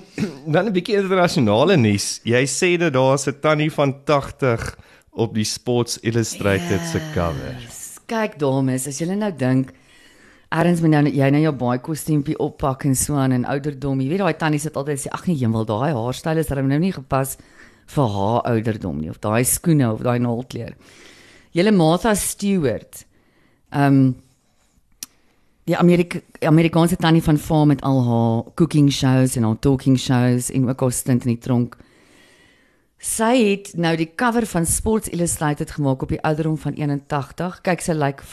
dan 0.51 0.65
'n 0.67 0.73
bietjie 0.75 0.95
internasionale 0.99 1.77
nuus. 1.77 2.19
Jy 2.23 2.43
sê 2.47 2.69
dat 2.79 2.93
daar's 2.93 3.27
'n 3.27 3.39
tannie 3.39 3.71
van 3.71 4.03
80 4.05 4.75
op 5.11 5.33
die 5.35 5.43
Sports 5.45 5.99
Illustrated 6.01 6.81
se 6.91 6.99
cover. 7.13 7.55
Kyk 8.05 8.39
dames, 8.39 8.87
as 8.87 8.97
julle 8.99 9.15
nou 9.15 9.31
dink 9.31 9.71
Erns 10.53 10.83
moet 10.83 10.91
nou 10.93 11.09
jy 11.09 11.27
nou 11.33 11.41
jou 11.41 11.53
baie 11.57 11.79
kostuumpie 11.81 12.35
oppak 12.41 12.83
en 12.85 12.93
so 12.95 13.17
aan 13.17 13.33
en 13.33 13.45
ouderdom. 13.49 14.01
Jy 14.03 14.11
weet 14.11 14.21
daai 14.21 14.37
tannie 14.37 14.61
sit 14.61 14.75
altyd 14.77 15.01
sê 15.01 15.09
ag 15.09 15.25
nee, 15.25 15.39
jemmel, 15.39 15.65
daai 15.65 15.95
haarstyl 15.95 16.37
is 16.37 16.51
darem 16.51 16.69
nou 16.69 16.77
nie 16.81 16.93
gepas 16.93 17.39
vir 17.93 18.11
haar 18.17 18.43
ouderdom 18.51 18.99
nie 19.01 19.09
of 19.09 19.17
daai 19.23 19.41
skoene 19.49 19.87
of 19.89 20.03
daai 20.05 20.19
naalkleur. 20.21 20.75
Julle 21.57 21.73
Martha 21.73 22.13
Stewart. 22.13 23.05
Ehm 23.73 23.97
um, 24.03 24.13
die 25.63 25.77
Amerika 25.79 26.19
Amerikaanse 26.43 26.97
tannie 26.99 27.23
van 27.23 27.37
Farm 27.39 27.69
met 27.71 27.81
al 27.87 28.01
haar 28.03 28.53
cooking 28.59 28.91
shows 28.91 29.37
en 29.39 29.45
haar 29.47 29.59
talking 29.59 29.97
shows 29.99 30.51
en 30.51 30.67
ook 30.69 30.81
haar 30.81 30.91
stint 30.91 31.25
in 31.25 31.33
die 31.33 31.39
tronk. 31.39 31.77
Sy 32.99 33.33
het 33.39 33.71
nou 33.79 33.95
die 33.97 34.11
cover 34.15 34.45
van 34.45 34.65
Sports 34.65 35.09
Illustrated 35.09 35.71
gemaak 35.71 36.03
op 36.03 36.11
die 36.11 36.21
ouderdom 36.21 36.57
van 36.57 36.77
81. 36.77 37.61
Kyk 37.63 37.81
sy 37.81 37.95
lyk 37.95 38.21
like 38.21 38.27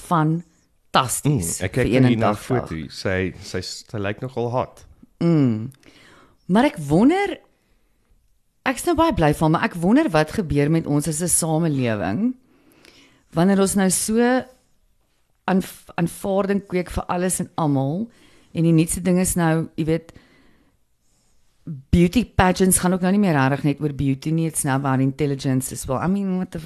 fantasties. 0.90 1.58
Mm, 1.60 1.64
ek 1.64 1.72
kyk 1.72 1.90
vir 1.90 2.18
na 2.18 2.32
81. 2.34 2.42
foto. 2.44 2.80
Sy 2.90 3.32
sy 3.46 3.62
sy 3.62 3.98
lyk 3.98 4.20
nogal 4.20 4.50
hot. 4.50 4.84
Maar 6.50 6.64
ek 6.72 6.78
wonder 6.88 7.38
ek's 8.66 8.84
nou 8.86 8.96
baie 8.98 9.14
bly 9.14 9.32
van, 9.34 9.54
maar 9.54 9.64
ek 9.64 9.76
wonder 9.80 10.10
wat 10.10 10.34
gebeur 10.36 10.70
met 10.70 10.86
ons 10.86 11.08
as 11.08 11.22
'n 11.22 11.28
samelewing 11.28 12.34
wanneer 13.32 13.60
ons 13.60 13.74
nou 13.74 13.90
so 13.90 14.18
aan 15.44 15.62
aanvaarding 15.94 16.66
kweek 16.66 16.90
vir 16.90 17.04
alles 17.06 17.40
en 17.40 17.50
almal 17.56 18.10
en 18.52 18.62
die 18.62 18.72
nuutste 18.72 19.00
ding 19.00 19.18
is 19.18 19.36
nou, 19.36 19.68
jy 19.76 19.84
weet 19.84 20.12
beauty 21.90 22.24
pageants 22.24 22.78
gaan 22.78 22.92
ook 22.92 23.02
nou 23.02 23.12
nie 23.12 23.20
meer 23.20 23.34
regtig 23.34 23.64
net 23.64 23.80
oor 23.80 23.92
beauty 23.92 24.30
nie, 24.30 24.46
it's 24.46 24.64
now 24.64 24.74
about 24.74 25.00
intelligence 25.00 25.72
as 25.72 25.86
well. 25.86 25.98
I 25.98 26.08
mean 26.08 26.38
what 26.38 26.50
the 26.50 26.60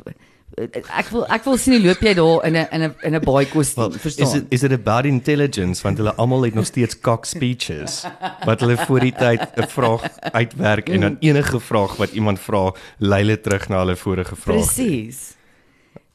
ek 0.57 1.09
wil 1.11 1.25
ek 1.27 1.45
wil 1.45 1.57
sien 1.59 1.75
hoe 1.75 1.83
loop 1.89 2.01
jy 2.05 2.13
daar 2.15 2.45
in 2.47 2.57
'n 2.57 2.67
in 2.73 2.83
'n 2.83 2.95
in 3.03 3.15
'n 3.15 3.25
baie 3.25 3.47
kostuum, 3.47 3.91
Well, 3.91 3.99
verstaan? 3.99 4.27
is 4.27 4.35
it 4.35 4.45
is 4.51 4.63
it 4.63 4.73
about 4.73 5.05
intelligence 5.05 5.83
want 5.83 5.99
hulle 5.99 6.15
almal 6.15 6.43
het 6.43 6.55
nog 6.55 6.67
steeds 6.67 7.01
cock 7.01 7.25
speeches 7.25 8.05
wat 8.45 8.61
hulle 8.61 8.77
voor 8.77 9.01
die 9.01 9.13
tyd 9.13 9.41
'n 9.57 9.67
vraag 9.69 10.03
uitwerk 10.33 10.89
en 10.89 11.01
dan 11.01 11.17
enige 11.21 11.61
vraag 11.61 11.97
wat 11.97 12.13
iemand 12.13 12.39
vra 12.41 12.73
lei 12.99 13.23
hulle 13.23 13.41
terug 13.41 13.69
na 13.69 13.79
hulle 13.79 13.97
vorige 13.97 14.37
vraag. 14.37 14.57
Presies. 14.57 15.35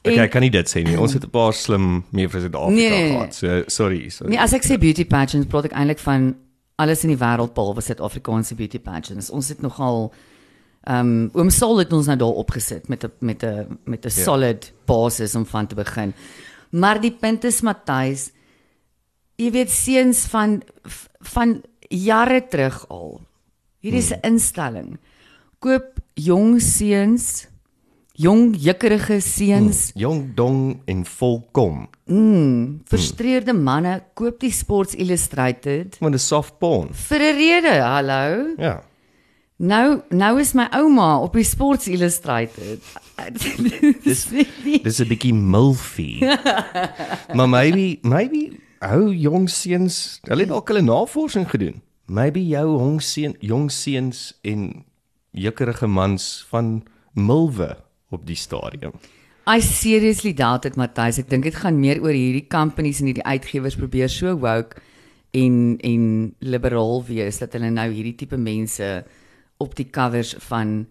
Okay, 0.02 0.16
En- 0.16 0.22
ek 0.24 0.30
kan 0.30 0.40
nie 0.40 0.50
dit 0.50 0.66
sê 0.76 0.82
nie. 0.82 0.96
Ons 0.98 1.12
het 1.12 1.24
'n 1.24 1.30
paar 1.30 1.52
slim 1.52 2.04
mevrou 2.10 2.40
Suid-Afrika 2.40 2.70
Nee, 2.74 2.88
nee, 2.90 3.02
nee. 3.02 3.12
gehad. 3.12 3.34
So 3.34 3.62
sorry, 3.66 4.08
sorry. 4.08 4.30
Nee, 4.32 4.40
as 4.40 4.52
ek 4.52 4.62
sê 4.64 4.78
beauty 4.78 5.04
pageants, 5.04 5.46
praat 5.46 5.64
ek 5.64 5.72
eintlik 5.72 5.98
van 5.98 6.36
alles 6.76 7.04
in 7.04 7.08
die 7.10 7.18
wêreld 7.18 7.52
behalwe 7.52 7.80
Suid-Afrikaanse 7.82 8.54
beauty 8.54 8.78
pageants. 8.78 9.30
Ons 9.30 9.48
het 9.48 9.60
nogal 9.60 10.12
ehm 10.84 10.98
um, 11.06 11.30
oom 11.34 11.50
Sol 11.50 11.78
het 11.78 11.92
ons 11.92 12.06
nou 12.06 12.16
daar 12.18 12.36
opgesit 12.40 12.88
met 12.88 13.04
'n 13.04 13.10
met 13.20 13.42
'n 13.44 13.78
met 13.84 14.04
'n 14.04 14.08
Ja. 14.08 14.22
solid 14.24 14.72
basis 14.86 15.34
om 15.34 15.46
van 15.46 15.66
te 15.66 15.74
begin. 15.74 16.14
Maar 16.70 17.00
die 17.00 17.12
punt 17.12 17.44
is 17.44 17.60
Matthys, 17.62 18.30
jy 19.36 19.50
weet 19.50 19.70
seuns 19.70 20.24
van 20.26 20.62
van 21.20 21.62
jare 21.88 22.46
terug 22.48 22.88
al. 22.88 23.20
Hier 23.80 23.94
is 23.94 24.10
'n 24.12 24.18
instelling. 24.22 24.98
Koop 25.58 25.98
jong 26.14 26.60
seuns, 26.60 27.46
jong 28.12 28.56
jukkerige 28.58 29.20
seuns 29.20 29.90
Jong 29.94 30.34
dong 30.34 30.80
en 30.86 31.04
volkom. 31.06 31.88
Frustreerde 32.84 33.52
manne 33.52 34.02
koop 34.14 34.40
die 34.40 34.50
Sports 34.52 34.94
Illustrated 34.94 35.96
Want 36.00 36.14
'n 36.14 36.18
soft 36.18 36.58
porn. 36.58 36.88
vir 36.94 37.18
'n 37.18 37.36
rede. 37.36 37.80
Hallo. 37.82 38.54
Ja. 38.58 38.82
Nou 39.60 40.00
nou 40.08 40.38
is 40.40 40.54
my 40.56 40.64
ouma 40.72 41.18
op 41.20 41.34
die 41.36 41.44
Sports 41.44 41.84
Illustrated. 41.88 42.80
Dis 44.06 44.24
Dis 44.86 45.00
'n 45.00 45.08
bietjie 45.08 45.34
milfy. 45.36 46.24
maar 47.36 47.48
maybe 47.48 47.98
maybe 48.00 48.56
ou 48.80 49.12
jong 49.12 49.50
seuns, 49.52 50.20
hulle 50.24 50.46
het 50.46 50.48
dalk 50.48 50.72
hulle 50.72 50.80
navorsing 50.80 51.44
gedoen. 51.50 51.82
Maybe 52.08 52.40
jou 52.48 52.78
jong 52.78 53.02
seun 53.04 53.36
jong 53.40 53.68
seuns 53.68 54.32
en 54.40 54.84
jukkerige 55.30 55.86
mans 55.86 56.46
van 56.48 56.82
milwe 57.12 57.76
op 58.08 58.26
die 58.26 58.40
stadium. 58.40 58.96
I 59.44 59.60
seriously 59.60 60.32
doubt 60.32 60.64
it 60.64 60.76
Matthys. 60.76 61.18
Ek 61.18 61.28
dink 61.28 61.44
dit 61.44 61.54
gaan 61.54 61.76
meer 61.76 62.00
oor 62.00 62.16
hierdie 62.16 62.48
companies 62.48 63.00
en 63.00 63.12
hierdie 63.12 63.28
uitgewers 63.28 63.76
probeer 63.76 64.08
so 64.08 64.38
woke 64.40 64.80
en 65.36 65.76
en 65.84 66.34
liberaal 66.38 67.04
wees 67.04 67.44
dat 67.44 67.52
hulle 67.52 67.68
nou 67.70 67.90
hierdie 67.92 68.16
tipe 68.16 68.40
mense 68.40 69.04
op 69.60 69.76
die 69.76 69.88
covers 69.92 70.34
van 70.48 70.86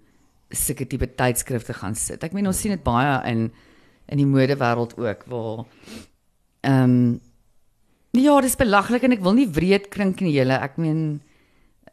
sulke 0.49 0.87
tipe 0.89 1.07
tydskrifte 1.17 1.73
gaan 1.77 1.95
sit. 1.97 2.23
Ek 2.25 2.33
meen 2.33 2.47
ons 2.49 2.57
sien 2.57 2.73
dit 2.75 2.85
baie 2.85 3.17
in 3.29 3.49
in 4.09 4.17
die 4.17 4.25
modewêreld 4.25 4.95
ook 4.97 5.25
waar 5.29 5.65
ehm 6.65 6.83
um, 6.83 7.19
ja, 8.17 8.39
dis 8.41 8.57
belaglik 8.57 9.03
en 9.05 9.13
ek 9.13 9.21
wil 9.21 9.35
nie 9.37 9.49
wreed 9.53 9.91
klink 9.93 10.23
nie 10.25 10.33
julle. 10.33 10.57
Ek 10.57 10.79
meen 10.81 11.21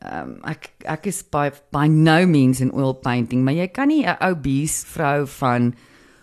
ehm 0.01 0.31
um, 0.31 0.39
ek 0.49 0.71
ek 0.85 1.11
is 1.13 1.23
by 1.33 1.51
by 1.73 1.87
no 1.93 2.25
means 2.27 2.63
in 2.65 2.73
oil 2.73 2.95
painting, 2.95 3.45
maar 3.45 3.57
jy 3.57 3.69
kan 3.69 3.89
nie 3.89 4.05
'n 4.07 4.17
ou 4.21 4.35
bees 4.35 4.85
vrou 4.85 5.27
van 5.27 5.75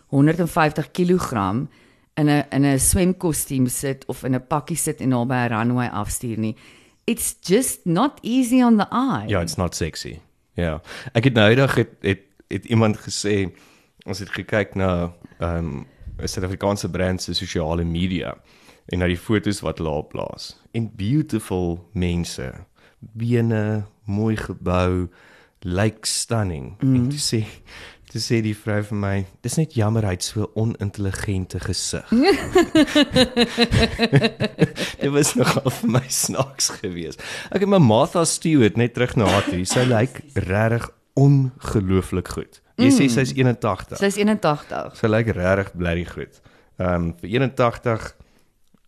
150 0.10 0.92
kg 0.94 1.68
in 2.18 2.30
'n 2.30 2.46
in 2.52 2.66
'n 2.66 2.80
swemkostuum 2.80 3.68
sit 3.68 4.06
of 4.08 4.24
in 4.24 4.36
'n 4.36 4.48
pakkie 4.48 4.78
sit 4.78 5.02
en 5.02 5.12
haar 5.12 5.26
by 5.26 5.46
'n 5.46 5.50
runway 5.50 5.88
afstuur 5.88 6.38
nie. 6.38 6.56
It's 7.06 7.36
just 7.42 7.86
not 7.86 8.20
easy 8.22 8.62
on 8.64 8.78
the 8.78 8.88
eye. 8.92 9.28
Ja, 9.28 9.42
it's 9.42 9.58
not 9.58 9.76
sexy. 9.76 10.22
Ja. 10.60 10.82
Ek 11.14 11.24
het 11.30 11.34
nou 11.38 11.50
eendag 11.50 11.76
het, 11.76 11.96
het 12.02 12.30
het 12.54 12.66
iemand 12.66 13.00
gesê 13.02 13.48
ons 14.06 14.20
het 14.20 14.30
gekyk 14.30 14.76
na 14.76 15.14
ehm 15.40 15.58
um, 15.58 15.88
Suid-Afrikaanse 16.24 16.90
brand 16.94 17.22
se 17.22 17.34
sosiale 17.34 17.84
media 17.84 18.36
en 18.86 19.02
na 19.02 19.08
die 19.10 19.18
fotos 19.18 19.64
wat 19.66 19.80
hulle 19.82 19.90
op 19.90 20.12
plaas. 20.12 20.52
En 20.72 20.92
beautiful 20.96 21.80
mense, 21.98 22.52
bene, 23.00 23.86
mooi 24.06 24.36
gebou, 24.38 25.10
lyk 25.60 26.06
stunning. 26.06 26.76
Mm. 26.80 26.96
En 26.96 27.10
toe 27.10 27.20
sê 27.20 27.42
toe 28.13 28.22
sê 28.22 28.39
die 28.46 28.53
vrou 28.53 28.77
vir 28.86 29.00
my, 29.01 29.13
dis 29.41 29.55
net 29.58 29.74
jammer 29.74 30.05
hy 30.05 30.13
het 30.13 30.25
so 30.27 30.46
onintelligente 30.60 31.58
gesig. 31.63 32.12
Dit 35.01 35.10
was 35.15 35.34
nogal 35.39 35.74
vir 35.79 35.93
my 35.96 36.03
snaaks 36.13 36.70
geweest. 36.77 37.24
Het 37.50 37.65
my 37.65 37.82
Martha 37.82 38.22
Stewart 38.29 38.77
net 38.77 38.93
terug 38.93 39.15
na 39.17 39.32
haar 39.34 39.48
toe. 39.50 39.63
Sy 39.65 39.88
lyk 39.96 40.22
regtig 40.38 40.86
ongelooflik 41.17 42.29
goed. 42.36 42.62
Jy 42.82 42.91
sê 42.93 43.10
sy's 43.10 43.34
81. 43.34 43.98
Sy's 44.01 44.17
81. 44.22 44.93
Sy 44.98 45.10
lyk 45.10 45.34
regtig 45.34 45.74
blerry 45.77 46.05
goed. 46.10 46.41
Ehm 46.82 47.10
um, 47.10 47.12
vir 47.22 47.39
81 47.39 48.12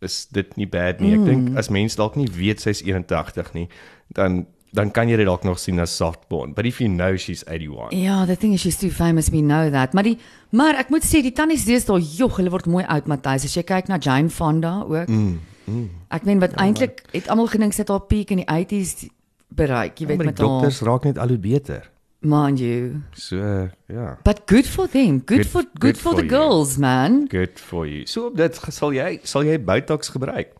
is 0.05 0.25
dit 0.37 0.53
nie 0.59 0.69
bad 0.69 1.01
nie. 1.01 1.15
Ek 1.15 1.23
mm. 1.23 1.29
dink 1.29 1.57
as 1.57 1.73
mens 1.73 1.97
dalk 1.97 2.17
nie 2.19 2.29
weet 2.29 2.61
sy's 2.61 2.83
81 2.85 3.53
nie, 3.57 3.67
dan 4.13 4.43
dan 4.75 4.91
kan 4.91 5.07
jy 5.09 5.15
dit 5.17 5.25
dalk 5.27 5.43
nog 5.47 5.59
sien 5.59 5.79
as 5.79 5.93
softborn. 5.95 6.53
But 6.53 6.65
if 6.69 6.81
you 6.83 6.89
know 6.91 7.15
she's 7.17 7.43
81. 7.47 7.93
Ja, 7.95 8.25
the 8.25 8.35
thing 8.37 8.53
is 8.53 8.61
she's 8.61 8.77
too 8.77 8.91
famous 8.91 9.29
we 9.31 9.39
know 9.41 9.71
that. 9.71 9.93
Maar 9.95 10.03
die 10.11 10.17
maar 10.55 10.75
ek 10.79 10.89
moet 10.93 11.03
sê 11.07 11.21
die 11.23 11.31
tannies 11.35 11.65
deesdae, 11.67 11.99
jog, 12.17 12.37
hulle 12.39 12.51
word 12.53 12.67
mooi 12.71 12.83
oud 12.85 13.07
Matthys. 13.11 13.47
As 13.47 13.55
jy 13.57 13.63
kyk 13.63 13.87
na 13.91 13.97
Jane 13.97 14.29
Fonda 14.29 14.81
ook. 14.83 15.07
Mm, 15.11 15.39
mm. 15.65 15.89
Ek 16.15 16.23
meen 16.27 16.39
wat 16.43 16.53
eintlik 16.61 17.03
het 17.15 17.27
almal 17.31 17.47
gedink 17.51 17.73
sy 17.75 17.81
het 17.85 17.91
haar 17.95 18.05
peak 18.09 18.31
in 18.35 18.43
die 18.43 18.47
80s 18.51 19.07
bereik, 19.55 19.97
jy 19.99 20.05
Ja, 20.05 20.07
weet 20.13 20.17
maar 20.17 20.31
met 20.33 20.37
die 20.39 20.45
dokters 20.45 20.81
raak 20.83 21.03
net 21.07 21.17
al 21.17 21.27
hoe 21.35 21.37
beter. 21.39 21.91
mind 22.25 22.57
you. 22.59 23.01
So 23.13 23.37
uh, 23.37 23.67
ja. 23.87 24.17
But 24.23 24.41
good 24.49 24.65
for 24.67 24.87
them. 24.89 25.21
Good, 25.25 25.45
Good- 25.45 25.47
for 25.47 25.61
good, 25.61 25.79
good 25.79 25.97
for, 25.97 26.11
for 26.11 26.15
the 26.21 26.25
you. 26.25 26.29
girls, 26.33 26.77
man. 26.77 27.27
Good 27.29 27.59
for 27.61 27.85
you. 27.87 28.05
So 28.09 28.27
op 28.31 28.37
dit 28.37 28.57
sal 28.73 28.91
jy 28.97 29.19
sal 29.23 29.43
jy 29.45 29.59
Botox 29.61 30.09
gebruik? 30.09 30.55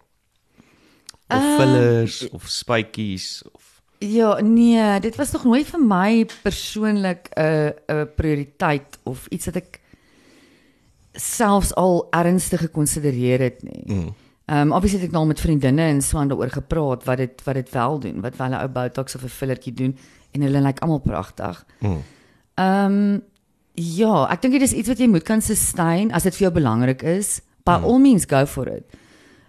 Of 1.27 1.41
Ehm, 1.41 1.55
fillers 1.57 2.29
of 2.29 2.43
spytjies 2.45 3.41
of 3.53 3.75
Ja, 4.00 4.42
nee, 4.42 5.00
dit 5.00 5.16
was 5.16 5.32
nog 5.32 5.44
nooit 5.44 5.68
vir 5.68 5.80
my 5.80 6.25
persoonlik 6.44 7.30
'n 7.36 7.74
'n 7.88 8.10
prioriteit 8.16 9.00
of 9.04 9.28
iets 9.28 9.46
wat 9.46 9.56
ek 9.56 9.80
selfs 11.14 11.74
al 11.75 12.08
ernstig 12.12 12.60
gekonsidereer 12.60 13.40
het 13.40 13.64
nie. 13.64 13.84
Ehm 14.46 14.62
um, 14.62 14.72
obviously 14.72 15.00
het 15.00 15.08
ek 15.08 15.14
nou 15.14 15.25
met 15.25 15.40
vriendinne 15.40 15.82
en 15.82 16.02
so 16.02 16.18
aan 16.18 16.28
daaroor 16.28 16.50
gepraat 16.50 17.04
wat 17.04 17.18
dit 17.18 17.44
wat 17.44 17.56
dit 17.56 17.70
wel 17.70 18.00
doen, 18.00 18.22
wat 18.22 18.36
wel 18.36 18.50
'n 18.50 18.54
ou 18.54 18.68
botox 18.68 19.16
of 19.16 19.24
'n 19.24 19.28
fillertjie 19.28 19.74
doen 19.74 19.98
en 20.32 20.42
hulle 20.42 20.62
lyk 20.62 20.80
almal 20.80 21.00
pragtig. 21.00 21.66
Ehm 22.56 22.92
um, 22.92 23.24
ja, 23.74 24.28
ek 24.32 24.42
dink 24.42 24.54
dit 24.54 24.62
is 24.62 24.74
iets 24.74 24.88
wat 24.88 24.98
jy 24.98 25.08
moet 25.08 25.24
kan 25.24 25.42
sustain 25.42 26.12
as 26.12 26.24
dit 26.24 26.36
vir 26.36 26.42
jou 26.42 26.54
belangrik 26.54 27.02
is. 27.02 27.42
By 27.64 27.72
all 27.72 28.00
means 28.00 28.25
go 28.25 28.46
for 28.46 28.68
it. 28.68 28.84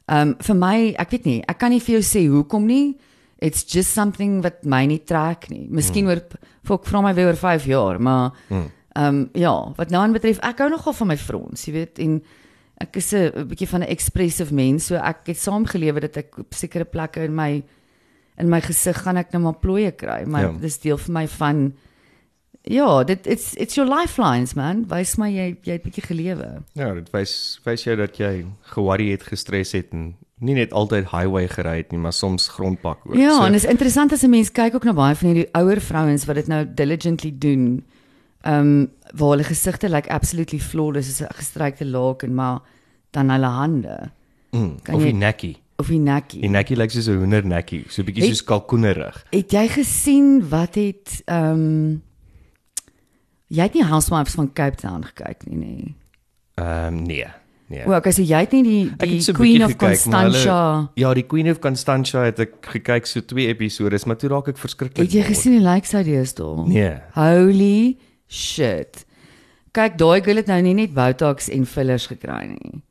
Ehm 0.06 0.28
um, 0.28 0.34
vir 0.38 0.56
my, 0.56 0.94
ek 0.98 1.10
weet 1.10 1.24
nie, 1.24 1.42
ek 1.46 1.58
kan 1.58 1.70
nie 1.70 1.80
vir 1.80 2.00
jou 2.00 2.02
sê 2.02 2.26
hoekom 2.28 2.66
nie. 2.66 2.96
It's 3.38 3.64
just 3.68 3.92
something 3.92 4.42
wat 4.42 4.64
my 4.64 4.86
nie 4.86 5.02
trek 5.04 5.50
nie. 5.50 5.66
Miskien 5.68 6.04
mm. 6.04 6.08
oor 6.08 6.20
vir 6.64 6.78
vra 6.88 7.02
my 7.02 7.14
weer 7.14 7.26
oor 7.26 7.36
5 7.36 7.66
jaar, 7.66 8.00
maar 8.00 8.32
ehm 8.48 8.70
um, 8.96 9.28
ja, 9.34 9.72
wat 9.76 9.90
nou 9.90 10.00
aan 10.02 10.12
betref, 10.16 10.38
ek 10.40 10.58
hou 10.58 10.70
nogal 10.70 10.92
van 10.96 11.08
my 11.08 11.16
frons, 11.20 11.66
jy 11.66 11.72
weet, 11.72 11.98
en 11.98 12.22
ek 12.80 12.96
is 12.96 13.12
'n 13.12 13.30
'n 13.34 13.48
bietjie 13.48 13.68
van 13.68 13.80
'n 13.82 13.88
expressive 13.92 14.54
mens, 14.54 14.86
so 14.86 14.94
ek 14.96 15.26
het 15.26 15.36
saamgelewe 15.36 16.00
dat 16.00 16.16
ek 16.16 16.38
op 16.38 16.54
sekere 16.54 16.84
plekke 16.84 17.24
in 17.24 17.34
my 17.34 17.62
in 18.38 18.48
my 18.48 18.60
gesig 18.60 18.96
gaan 19.02 19.16
ek 19.16 19.32
nou 19.32 19.42
maar 19.42 19.60
plooie 19.60 19.92
kry, 19.92 20.24
maar 20.26 20.42
Ja. 20.42 20.50
ja. 20.50 20.58
dis 20.58 20.78
deel 20.78 20.96
vir 20.98 21.12
my 21.12 21.26
van 21.28 21.72
ja, 22.64 23.04
dit 23.04 23.26
it's 23.26 23.54
it's 23.56 23.74
your 23.76 23.88
lifelines 23.88 24.54
man. 24.54 24.86
Wys 24.88 25.16
my 25.18 25.28
jy 25.30 25.56
jy 25.62 25.72
het 25.72 25.82
bietjie 25.82 26.02
gelewe. 26.02 26.62
ja, 26.74 26.94
dit 26.94 27.10
wys 27.12 27.60
wys 27.64 27.84
jou 27.84 27.96
dat 27.96 28.16
jy 28.18 28.44
geworry 28.62 29.10
het, 29.10 29.22
gestres 29.22 29.72
het 29.72 29.92
en 29.92 30.16
nie 30.38 30.54
net 30.54 30.72
altyd 30.72 31.10
highway 31.10 31.48
gery 31.48 31.76
het 31.80 31.92
nie, 31.94 32.00
maar 32.00 32.12
soms 32.12 32.48
grondpak 32.48 32.98
ook. 33.06 33.14
Ja, 33.16 33.36
so, 33.38 33.44
en 33.46 33.52
dit 33.52 33.62
is 33.62 33.68
interessant 33.70 34.12
as 34.12 34.22
'n 34.22 34.30
mens 34.30 34.52
kyk 34.52 34.74
ook 34.74 34.84
na 34.84 34.92
baie 34.92 35.14
van 35.14 35.28
hierdie 35.28 35.48
ouer 35.52 35.80
vrouens 35.80 36.24
wat 36.24 36.34
dit 36.36 36.46
nou 36.46 36.66
diligently 36.74 37.34
doen. 37.38 37.84
Ehm 38.40 38.60
um, 38.60 38.90
waar 39.14 39.28
hulle 39.30 39.44
gesigte 39.44 39.88
lyk 39.88 39.94
like 39.94 40.10
absolutely 40.10 40.58
flawless, 40.58 41.08
is 41.08 41.20
'n 41.20 41.34
gestrykte 41.34 41.84
laken, 41.86 42.34
maar 42.34 42.60
dan 43.10 43.30
hulle 43.30 43.46
hande 43.46 44.10
mm, 44.50 44.82
kan 44.82 44.94
of 44.94 45.00
jy- 45.00 45.06
die 45.10 45.18
nekkie. 45.18 45.56
of 45.76 45.86
die 45.86 45.98
nekkie. 45.98 46.40
Die 46.40 46.50
nekkie 46.50 46.76
lyk 46.76 46.90
soos 46.90 47.08
'n 47.08 47.16
hoendernekkie, 47.16 47.84
so 47.88 48.02
'n 48.02 48.04
bietjie 48.04 48.28
soos 48.28 48.44
kalkoenerig. 48.44 49.24
Het 49.30 49.50
jy 49.50 49.68
gesien 49.68 50.48
wat 50.48 50.74
het 50.74 51.22
ehm 51.24 51.50
um, 51.52 52.02
Jy 53.48 53.62
het 53.62 53.74
nie 53.74 53.84
Housewives 53.84 54.34
van 54.34 54.52
Cape 54.52 54.76
Town 54.76 55.04
gekyk 55.04 55.46
nie, 55.46 55.56
nee. 55.56 55.94
Ehm 56.54 56.86
um, 56.86 57.02
nee. 57.02 57.26
Nee. 57.68 57.82
O, 57.86 57.94
okay, 57.96 58.12
so 58.12 58.22
jy 58.22 58.38
het 58.44 58.52
nie 58.52 58.62
die 58.62 58.82
Ek 58.94 59.08
die 59.10 59.20
so 59.20 59.32
Queen 59.34 59.64
of 59.64 59.72
gekyk, 59.72 59.80
maar 60.06 60.22
hulle- 60.28 60.32
Constantia. 60.38 60.90
Ja, 60.94 61.14
die 61.14 61.24
Queen 61.26 61.50
of 61.50 61.58
Constantia 61.58 62.20
het 62.28 62.38
ek 62.44 62.52
gekyk 62.66 63.06
so 63.06 63.20
twee 63.20 63.48
episodes, 63.48 64.04
maar 64.06 64.16
toe 64.16 64.28
raak 64.30 64.48
ek 64.48 64.56
verskriklik. 64.58 65.02
Het 65.02 65.12
jy 65.12 65.20
bored. 65.24 65.34
gesien 65.36 65.52
die 65.58 65.64
likes 65.66 65.94
uit 65.94 66.06
is 66.06 66.34
daar? 66.34 66.62
Nee. 66.68 66.92
Holy 67.16 67.96
shit. 68.28 69.04
Kyk, 69.72 69.98
daai 69.98 70.22
girl 70.22 70.36
het 70.36 70.46
nou 70.46 70.60
nie 70.62 70.74
net 70.74 70.94
Botox 70.94 71.48
en 71.50 71.66
fillers 71.66 72.06
gekry 72.06 72.46
nie. 72.54 72.82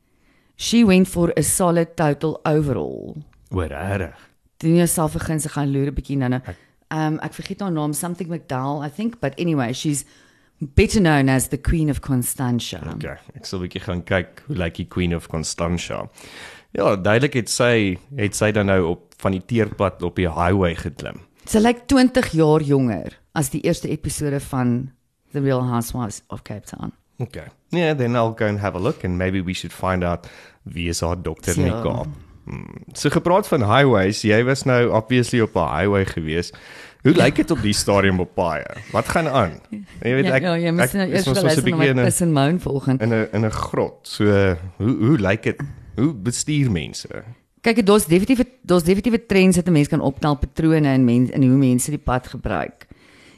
She 0.58 0.84
went 0.86 1.08
for 1.08 1.32
a 1.38 1.41
solid 1.41 1.96
total 1.96 2.39
overall. 2.46 3.15
Oor 3.51 3.67
regtig. 3.72 4.13
Doen 4.60 4.75
jouself 4.75 5.12
vergin 5.12 5.39
se 5.39 5.50
gaan 5.50 5.72
loer 5.72 5.88
'n 5.88 5.94
bietjie 5.96 6.17
nou 6.17 6.29
nou. 6.29 6.41
Um 6.91 7.20
ek 7.24 7.34
vergeet 7.34 7.60
haar 7.62 7.72
naam, 7.72 7.94
something 7.94 8.27
McDowell, 8.29 8.86
I 8.86 8.89
think, 8.89 9.20
but 9.22 9.34
anyway, 9.39 9.74
she's 9.74 10.05
better 10.60 11.00
known 11.02 11.30
as 11.30 11.50
the 11.50 11.58
Queen 11.58 11.90
of 11.90 12.02
Constantia. 12.02 12.82
Okay, 12.96 13.18
ek 13.36 13.46
sal 13.46 13.60
'n 13.60 13.68
bietjie 13.68 13.82
gaan 13.82 14.04
kyk 14.04 14.44
hoe 14.48 14.56
lyk 14.56 14.76
die 14.76 14.86
Queen 14.88 15.16
of 15.16 15.28
Constantia. 15.28 16.10
Ja, 16.74 16.96
duidelik 16.96 17.34
het 17.34 17.50
sy 17.50 17.98
het 18.18 18.36
sy 18.36 18.52
dan 18.52 18.66
nou 18.68 18.84
op 18.86 19.14
van 19.18 19.32
die 19.32 19.42
teerpad 19.46 20.04
op 20.04 20.16
die 20.16 20.28
highway 20.30 20.76
geklim. 20.76 21.22
Sy 21.46 21.60
lyk 21.60 21.88
20 21.88 22.32
jaar 22.34 22.62
jonger 22.62 23.14
as 23.34 23.50
die 23.50 23.62
eerste 23.62 23.90
episode 23.90 24.40
van 24.40 24.92
The 25.32 25.42
Real 25.42 25.64
Housewives 25.64 26.22
of 26.30 26.44
Cape 26.44 26.66
Town. 26.66 26.92
Okay. 27.20 27.48
Yeah, 27.72 27.94
then 27.98 28.16
I'll 28.16 28.34
go 28.34 28.46
and 28.46 28.60
have 28.60 28.76
a 28.76 28.80
look 28.82 29.04
and 29.04 29.18
maybe 29.18 29.42
we 29.42 29.54
should 29.54 29.74
find 29.74 30.04
out 30.04 30.28
wie 30.64 30.90
is 30.90 31.02
haar 31.02 31.16
dokter 31.22 31.56
in 31.58 31.64
die 31.64 31.72
Ja. 31.72 31.82
Kaap. 31.82 32.08
Hmm. 32.46 32.66
So 32.94 33.10
gepraat 33.10 33.48
van 33.48 33.64
highways, 33.64 34.22
jy 34.22 34.44
was 34.44 34.64
nou 34.66 34.90
obviously 34.92 35.40
op 35.42 35.56
'n 35.56 35.78
highway 35.80 36.06
gewees. 36.06 36.52
Hoe 37.06 37.14
lyk 37.14 37.36
dit 37.38 37.52
op 37.54 37.62
die 37.62 37.74
stadium 37.78 38.20
op 38.24 38.32
paaie? 38.34 38.66
Wat 38.90 39.10
gaan 39.14 39.28
aan? 39.30 39.52
Jy 39.70 40.14
weet 40.18 40.26
ja, 40.26 40.38
ek 40.40 40.46
ja, 40.48 40.54
jy 40.58 40.72
moet 40.74 40.94
nou 40.98 41.04
is 41.06 41.20
eers 41.20 41.28
mos 41.30 41.38
so 41.38 41.62
'n 41.62 41.66
bietjie 41.68 41.90
in 41.94 42.00
'n 42.02 42.06
and 42.10 42.34
moan 42.34 42.60
vanoggend. 42.60 43.02
in 43.02 43.14
'n 43.14 43.28
in 43.32 43.46
'n 43.46 43.52
grot. 43.52 44.08
So 44.08 44.26
hoe 44.78 44.96
hoe 45.06 45.18
lyk 45.18 45.44
dit? 45.44 45.62
Hoe 45.96 46.14
bestuur 46.14 46.72
mense? 46.72 47.08
Kyk, 47.62 47.86
daar's 47.86 48.06
definitief 48.06 48.42
daar's 48.64 48.84
definitiewe 48.84 49.26
trends 49.26 49.56
wat 49.56 49.68
'n 49.68 49.72
mens 49.72 49.88
kan 49.88 50.02
optel 50.02 50.36
patrone 50.36 50.94
in 50.94 51.06
mense 51.06 51.32
in 51.32 51.42
hoe 51.44 51.58
mense 51.58 51.90
die 51.90 52.02
pad 52.02 52.28
gebruik. 52.28 52.88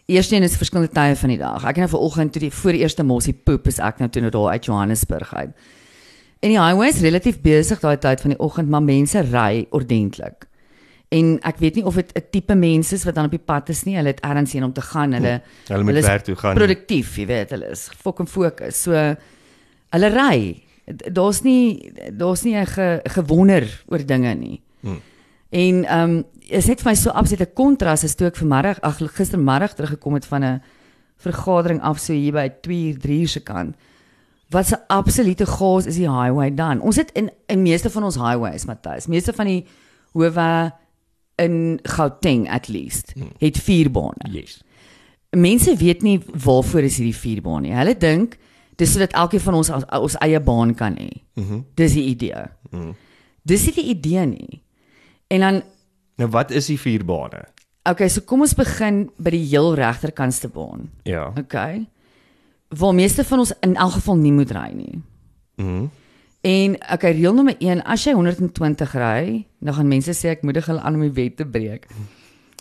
Eerstens 0.05 0.51
is 0.51 0.57
verskillende 0.57 0.93
tye 0.93 1.15
van 1.15 1.29
die 1.29 1.37
dag. 1.37 1.61
Ek 1.63 1.75
het 1.75 1.77
nou 1.77 1.89
vanoggend 1.89 2.31
toe 2.31 2.41
die 2.41 2.51
voor 2.51 2.71
die 2.71 2.81
eerste 2.81 3.03
mossie 3.03 3.33
poep 3.33 3.67
is 3.67 3.79
ek 3.79 3.99
nou 3.99 4.09
toe 4.09 4.21
nou 4.21 4.31
daar 4.31 4.51
uit 4.51 4.65
Johannesburg 4.65 5.35
uit. 5.35 5.51
En 6.39 6.49
die 6.49 6.59
highway 6.59 6.87
is 6.87 7.01
relatief 7.01 7.41
besig 7.41 7.79
daai 7.79 7.97
tyd 7.97 8.21
van 8.21 8.29
die 8.29 8.39
oggend, 8.39 8.69
maar 8.69 8.83
mense 8.83 9.19
ry 9.19 9.65
ordentlik. 9.69 10.47
En 11.09 11.37
ek 11.47 11.61
weet 11.63 11.75
nie 11.79 11.85
of 11.87 11.95
dit 11.95 12.11
'n 12.13 12.23
tipe 12.31 12.55
mense 12.55 12.95
is 12.95 13.03
wat 13.03 13.15
dan 13.15 13.25
op 13.25 13.31
die 13.31 13.45
pad 13.45 13.69
is 13.69 13.83
nie. 13.83 13.95
Hulle 13.95 14.07
het 14.07 14.19
ergens 14.19 14.51
heen 14.51 14.63
om 14.63 14.73
te 14.73 14.81
gaan. 14.81 15.13
Hulle 15.13 15.41
Hulle 15.67 15.83
moet 15.83 16.03
werk 16.03 16.23
toe 16.23 16.35
gaan. 16.35 16.55
Produktief, 16.55 17.15
jy 17.15 17.25
weet, 17.25 17.49
hulle 17.49 17.69
is 17.69 17.89
fucking 17.95 18.29
fokus. 18.29 18.81
So 18.81 18.91
hulle 19.89 20.09
ry. 20.09 20.63
Daar's 20.85 21.41
nie 21.41 21.91
daar's 22.11 22.43
nie 22.43 22.55
'n 22.55 22.65
ge, 22.65 22.99
gewonder 23.03 23.83
oor 23.87 24.05
dinge 24.05 24.33
nie. 24.33 24.61
Hmm. 24.79 25.01
En 25.49 25.85
ehm 25.85 26.09
um, 26.09 26.25
is 26.47 26.65
net 26.65 26.81
vir 26.81 26.91
my 26.91 26.95
so 26.95 27.09
absolute 27.09 27.51
kontras 27.53 28.03
as 28.03 28.15
toe 28.15 28.27
ek 28.27 28.35
vanmiddag 28.35 28.79
ag 28.81 28.97
gistermiddag 28.97 29.73
teruggekom 29.73 30.13
het 30.13 30.25
van 30.25 30.43
'n 30.43 30.61
vergadering 31.17 31.81
af 31.81 31.99
so 31.99 32.13
hier 32.13 32.33
by 32.33 32.49
2 32.61 32.87
uur 32.87 32.99
3 32.99 33.19
uur 33.19 33.27
se 33.27 33.39
kant. 33.39 33.75
Wat 34.49 34.71
'n 34.71 34.83
absolute 34.87 35.45
chaos 35.45 35.85
is 35.85 35.95
die 35.95 36.09
highway 36.09 36.53
dan. 36.53 36.81
Ons 36.81 36.95
het 36.95 37.11
in 37.11 37.31
in 37.45 37.61
meeste 37.61 37.89
van 37.89 38.03
ons 38.03 38.15
highways, 38.15 38.65
Matthys, 38.65 39.07
meeste 39.07 39.33
van 39.33 39.45
die 39.45 39.65
howe 40.13 40.71
in 41.37 41.79
Gauteng 41.83 42.47
at 42.49 42.67
least 42.67 43.13
het 43.39 43.57
vier 43.57 43.89
bane. 43.91 44.29
Yes. 44.31 44.61
Mense 45.35 45.75
weet 45.77 46.01
nie 46.01 46.19
waarvoor 46.33 46.87
is 46.87 46.97
hierdie 46.97 47.15
vier 47.15 47.41
baan 47.45 47.61
nie. 47.67 47.73
Hulle 47.75 47.93
dink 47.97 48.37
dis 48.77 48.91
sodat 48.93 49.13
elkeen 49.17 49.41
van 49.41 49.53
ons 49.59 49.69
ons, 49.73 50.15
eie 50.21 50.39
baan 50.39 50.73
kan 50.77 50.95
hê. 50.97 51.09
Mhm. 51.35 51.63
Dis 51.75 51.93
die 51.97 52.05
idee. 52.13 52.45
Mhm. 52.71 52.91
Dis 53.47 53.65
nie 53.65 53.73
die 53.73 53.89
idee 53.93 54.25
nie. 54.25 54.61
En 55.27 55.39
dan 55.39 55.61
Nou 56.17 56.29
wat 56.33 56.51
is 56.51 56.65
die 56.65 56.79
vier 56.79 57.03
bane? 57.05 57.43
okay, 57.89 58.09
so 58.09 58.21
kom 58.21 58.41
ons 58.41 58.53
begin 58.57 59.05
by 59.17 59.29
die 59.31 59.45
heel 59.45 59.75
regterkantste 59.77 60.47
baan. 60.51 60.89
Ja. 61.03 61.31
Okay. 61.39 61.85
Waar 62.69 62.93
meeste 62.93 63.23
van 63.23 63.39
ons 63.39 63.53
in 63.61 63.75
elk 63.75 63.91
geval 63.91 64.15
nie 64.15 64.31
moet 64.31 64.51
ry 64.51 64.71
nie. 64.73 65.01
Mhm. 65.55 65.85
En 66.47 66.75
okay, 66.93 67.11
reël 67.17 67.33
nommer 67.35 67.55
1, 67.59 67.81
as 67.83 68.05
jy 68.07 68.13
120 68.15 68.93
ry, 69.01 69.23
dan 69.59 69.75
gaan 69.75 69.89
mense 69.91 70.13
sê 70.15 70.31
ek 70.37 70.45
moedig 70.47 70.67
hulle 70.69 70.79
aan 70.85 70.95
om 70.95 71.03
die 71.03 71.11
wet 71.17 71.35
te 71.41 71.45
breek. 71.49 71.87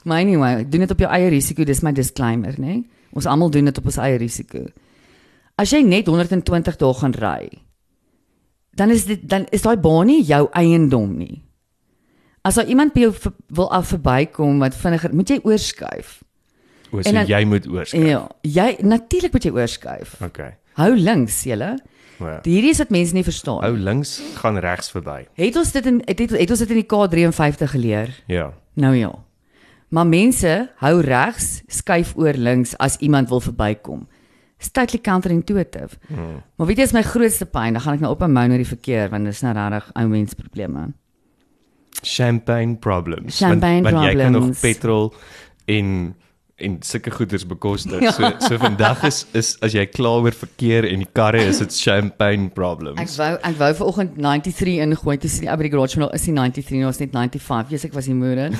Maar 0.06 0.24
anyway, 0.24 0.64
doen 0.66 0.82
dit 0.86 0.90
op 0.94 1.02
jou 1.04 1.10
eie 1.12 1.28
risiko, 1.30 1.64
dis 1.66 1.82
my 1.86 1.92
disclaimer, 1.94 2.56
né? 2.62 2.80
Ons 3.16 3.26
almal 3.30 3.50
doen 3.54 3.68
dit 3.70 3.78
op 3.78 3.86
ons 3.90 3.98
eie 4.02 4.18
risiko. 4.18 4.64
As 5.58 5.70
jy 5.72 5.84
net 5.86 6.08
120 6.10 6.76
dae 6.82 6.94
gaan 6.98 7.14
ry, 7.16 7.48
dan 8.76 8.90
is 8.92 9.06
dit 9.08 9.22
dan 9.24 9.46
is 9.56 9.62
daai 9.64 9.76
baan 9.80 10.10
nie 10.10 10.20
jou 10.28 10.42
eiendom 10.52 11.14
nie. 11.16 11.42
As 12.46 12.58
daar 12.60 12.68
iemand 12.70 12.92
by 12.94 13.06
jou 13.06 13.12
ver, 13.16 13.32
wil 13.58 13.70
af 13.74 13.88
verbykom 13.94 14.60
wat 14.62 14.76
vinniger, 14.78 15.14
moet 15.16 15.30
jy 15.32 15.38
oorskuif. 15.42 16.20
O, 16.92 16.98
En 16.98 17.04
so 17.04 17.12
dan- 17.12 17.26
jy 17.26 17.44
moet 17.44 17.66
oorskuif. 17.66 18.06
Ja, 18.06 18.28
jy 18.42 18.76
natuurlik 18.82 19.32
moet 19.32 19.42
jy 19.48 19.50
oorskuif. 19.56 20.20
Okay. 20.22 20.52
Hou 20.76 20.92
links, 20.96 21.42
julle. 21.48 21.76
Ja. 22.20 22.38
Hierdie 22.44 22.72
is 22.72 22.80
wat 22.80 22.92
mense 22.92 23.16
nie 23.16 23.24
verstaan. 23.24 23.62
Ou 23.64 23.76
links 23.76 24.18
gaan 24.40 24.58
regs 24.60 24.90
verby. 24.92 25.22
Het 25.36 25.56
ons 25.56 25.72
dit 25.72 25.86
in 25.88 26.02
het, 26.04 26.18
het, 26.20 26.34
het 26.36 26.52
ons 26.52 26.62
dit 26.64 26.74
in 26.74 26.80
die 26.82 26.88
K53 26.88 27.72
geleer? 27.72 28.12
Ja. 28.32 28.50
Nou 28.80 28.92
ja. 28.96 29.12
Maar 29.88 30.08
mense 30.08 30.52
hou 30.82 30.94
regs, 31.04 31.62
skuif 31.72 32.12
oor 32.16 32.36
links 32.36 32.74
as 32.82 32.98
iemand 33.04 33.32
wil 33.32 33.40
verbykom. 33.40 34.06
Stately 34.58 35.00
counterintuitive. 35.04 35.96
Hmm. 36.08 36.42
Maar 36.56 36.68
weet 36.68 36.80
jy 36.80 36.88
is 36.88 36.94
my 36.96 37.04
grootste 37.04 37.48
pyn, 37.48 37.76
dan 37.76 37.84
gaan 37.84 37.96
ek 37.96 38.04
nou 38.04 38.12
op 38.12 38.22
'n 38.24 38.32
mou 38.32 38.46
na 38.48 38.56
die 38.56 38.68
verkeer 38.68 39.10
want 39.12 39.24
dit 39.24 39.32
is 39.32 39.42
nou 39.42 39.52
regtig 39.52 39.90
ou 39.94 40.06
mens 40.08 40.34
probleme. 40.34 40.92
Champagne 42.02 42.76
problems. 42.76 43.38
Champagne 43.38 43.82
want, 43.82 43.94
want 43.94 44.06
jy 44.06 44.16
kan 44.16 44.32
nog 44.32 44.42
problems. 44.42 44.60
petrol 44.60 45.14
en 45.64 46.16
en 46.56 46.78
sulke 46.80 47.10
goederes 47.12 47.44
bekostig. 47.46 48.00
Ja. 48.00 48.12
So 48.16 48.30
so 48.40 48.56
vandag 48.56 49.02
is 49.04 49.26
is 49.36 49.56
as 49.60 49.74
jy 49.76 49.84
kla 49.92 50.14
oor 50.22 50.32
verkeer 50.32 50.86
en 50.88 51.02
die 51.04 51.08
karre 51.12 51.42
is 51.44 51.58
dit 51.60 51.74
champagne 51.76 52.48
Ek 52.48 52.54
problems. 52.56 53.16
wou 53.20 53.32
ek 53.36 53.58
wou 53.60 53.70
vanoggend 53.82 54.16
93 54.16 54.78
ingooi, 54.86 55.18
toe 55.20 55.30
sien 55.30 55.50
by 55.52 55.66
die 55.68 55.72
garage 55.74 56.00
maar 56.00 56.14
is 56.16 56.24
die 56.24 56.32
93 56.32 56.78
nou 56.80 56.88
is 56.94 57.00
net 57.02 57.12
95. 57.12 57.70
Jesus, 57.74 57.90
ek 57.90 57.96
was 57.98 58.08
nie 58.08 58.16
moeder. 58.16 58.56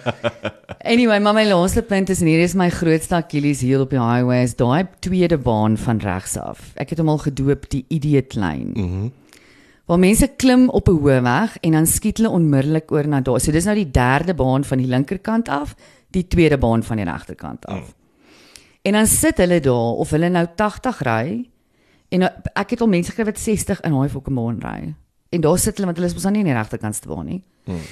anyway, 0.92 1.18
maar 1.18 1.34
my 1.34 1.44
laaste 1.48 1.82
punt 1.82 2.10
is 2.14 2.22
en 2.22 2.30
hier 2.30 2.44
is 2.44 2.54
my 2.54 2.70
grootste 2.70 3.18
Achilles 3.18 3.64
heel 3.66 3.82
op 3.88 3.90
die 3.90 4.00
highway 4.00 4.44
is 4.46 4.54
daai 4.54 4.86
tweede 5.02 5.38
baan 5.38 5.76
van 5.82 5.98
regs 6.04 6.36
af. 6.38 6.70
Ek 6.78 6.94
het 6.94 7.02
hom 7.02 7.10
al 7.10 7.24
gedoop 7.26 7.66
die 7.74 7.84
idiot 7.90 8.38
lane. 8.38 8.70
Mhm. 8.76 9.10
Waar 9.90 9.98
mense 9.98 10.28
klim 10.38 10.68
op 10.70 10.86
'n 10.88 11.00
hoë 11.02 11.22
weg 11.26 11.56
en 11.66 11.72
dan 11.72 11.86
skiet 11.86 12.22
hulle 12.22 12.30
onmiddellik 12.30 12.92
oor 12.92 13.08
na 13.08 13.20
daar. 13.20 13.40
So 13.40 13.50
dis 13.50 13.64
nou 13.66 13.74
die 13.74 13.90
derde 13.90 14.34
baan 14.34 14.62
van 14.64 14.78
die 14.78 14.86
linkerkant 14.86 15.48
af, 15.48 15.74
die 16.10 16.26
tweede 16.26 16.58
baan 16.58 16.82
van 16.82 16.96
die 16.96 17.06
regterkant 17.06 17.66
af. 17.66 17.86
Mm. 17.86 17.98
En 18.82 18.92
dan 18.92 19.06
sit 19.06 19.38
hulle 19.38 19.60
daar 19.60 20.00
of 20.02 20.10
hulle 20.10 20.28
nou 20.28 20.46
80 20.56 21.02
ry 21.06 21.50
en 22.08 22.24
nou, 22.24 22.30
ek 22.54 22.70
het 22.74 22.80
al 22.80 22.90
mense 22.90 23.12
gekry 23.12 23.28
wat 23.28 23.38
60 23.38 23.80
in 23.86 23.94
daai 23.96 24.08
fucking 24.08 24.36
baan 24.36 24.60
ry. 24.64 24.94
En 25.30 25.40
daar 25.40 25.58
sit 25.58 25.76
hulle 25.76 25.86
want 25.86 26.00
hulle 26.00 26.08
is 26.10 26.16
mos 26.16 26.26
dan 26.26 26.32
nie 26.32 26.44
in 26.44 26.50
die 26.50 26.56
regterkantste 26.56 27.08
baan 27.08 27.26
nie. 27.26 27.42
Mm. 27.66 27.84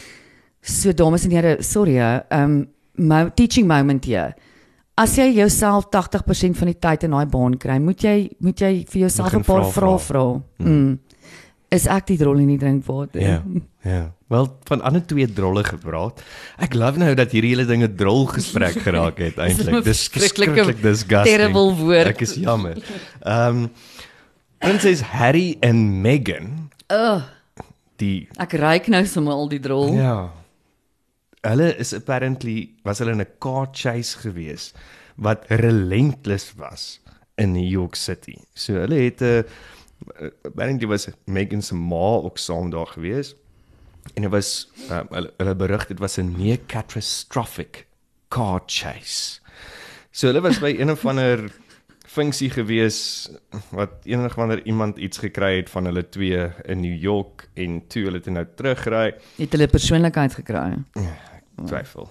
So 0.60 0.92
dames 0.92 1.24
en 1.24 1.30
here, 1.36 1.56
sorry, 1.62 1.98
hè, 2.00 2.42
um 2.42 2.60
my 2.98 3.28
teaching 3.34 3.68
moment 3.68 4.04
hier. 4.04 4.34
As 4.98 5.14
jy 5.16 5.28
jouself 5.36 5.86
80% 5.94 6.58
van 6.58 6.72
die 6.72 6.78
tyd 6.82 7.04
in 7.06 7.14
daai 7.14 7.28
baan 7.30 7.54
kry, 7.60 7.78
moet 7.78 8.02
jy 8.02 8.16
moet 8.42 8.58
jy 8.58 8.72
vir 8.88 9.00
jouself 9.04 9.34
'n 9.34 9.44
paar 9.44 9.62
vra, 9.62 9.70
vrae 9.70 9.98
vra. 9.98 10.24
vra. 10.24 10.42
Mm. 10.58 10.98
Is 11.70 11.84
ek 11.86 12.06
die 12.08 12.16
drol 12.16 12.38
en 12.40 12.46
nie 12.48 12.58
drink 12.60 12.86
water? 12.86 13.20
Ja. 13.20 13.42
Ja. 13.84 14.12
Wel 14.32 14.46
van 14.68 14.80
ander 14.88 15.02
twee 15.06 15.26
drolle 15.32 15.64
gepraat. 15.64 16.22
Ek 16.64 16.74
love 16.76 17.00
nou 17.00 17.10
dat 17.16 17.32
hierdie 17.32 17.50
hele 17.54 17.66
ding 17.68 17.82
'n 17.84 17.96
drol 17.96 18.26
gesprek 18.26 18.80
geraak 18.84 19.18
het 19.20 19.36
eintlik. 19.44 19.84
Dis 19.84 20.08
verskriklike, 20.08 20.54
verskriklik 20.54 20.82
disgusting. 20.82 21.36
terrible 21.36 21.74
woord. 21.76 22.06
Ek 22.12 22.20
is 22.24 22.34
jammer. 22.40 22.76
Ehm 23.24 23.64
um, 23.64 23.70
Prinses 24.58 25.00
Harry 25.14 25.56
en 25.62 26.00
Meghan, 26.02 26.70
Ugh, 26.90 27.22
die 28.02 28.26
ek 28.42 28.56
ruik 28.58 28.88
nou 28.90 29.04
sommer 29.06 29.32
al 29.38 29.48
die 29.48 29.60
drol. 29.62 29.92
Ja. 29.94 30.32
Hulle 31.46 31.68
is 31.78 31.92
apparently 31.94 32.70
was 32.84 32.98
hulle 32.98 33.12
in 33.12 33.20
'n 33.22 33.30
car 33.38 33.68
chase 33.72 34.18
gewees 34.18 34.72
wat 35.16 35.44
relentless 35.48 36.54
was 36.56 36.98
in 37.38 37.52
New 37.52 37.68
York 37.70 37.94
City. 37.94 38.36
So 38.54 38.72
hulle 38.74 38.98
het 39.04 39.20
'n 39.22 39.24
uh, 39.24 39.42
apparently 40.44 40.86
was 40.88 41.08
Meghan 41.24 41.62
se 41.62 41.74
ma 41.74 42.20
ook 42.24 42.38
saam 42.38 42.70
daar 42.70 42.86
gewees. 42.86 43.34
En 44.14 44.22
dit 44.22 44.30
was 44.30 44.70
uh, 44.90 45.00
hulle, 45.10 45.32
hulle 45.36 45.54
berig 45.56 45.86
dit 45.86 45.98
was 45.98 46.16
'n 46.18 46.34
near 46.36 46.58
catastrophic 46.66 47.86
car 48.28 48.62
chase. 48.66 49.40
So 50.10 50.26
hulle 50.26 50.40
was 50.40 50.58
by 50.58 50.74
een 50.78 50.90
of 50.90 51.06
ander 51.06 51.50
funksie 52.08 52.48
gewees 52.50 53.28
wat 53.70 53.90
enig 54.08 54.34
wanneer 54.34 54.62
iemand 54.66 54.98
iets 54.98 55.18
gekry 55.18 55.56
het 55.56 55.70
van 55.70 55.84
hulle 55.84 56.08
twee 56.08 56.40
in 56.64 56.80
New 56.80 56.96
York 57.02 57.48
en 57.54 57.82
toe 57.88 58.04
hulle 58.08 58.20
toe 58.20 58.32
nou 58.32 58.46
terugry 58.56 59.14
Het 59.36 59.52
hulle 59.52 59.68
persoonlikheid 59.68 60.34
gekry? 60.40 60.78
twyfel. 61.66 62.08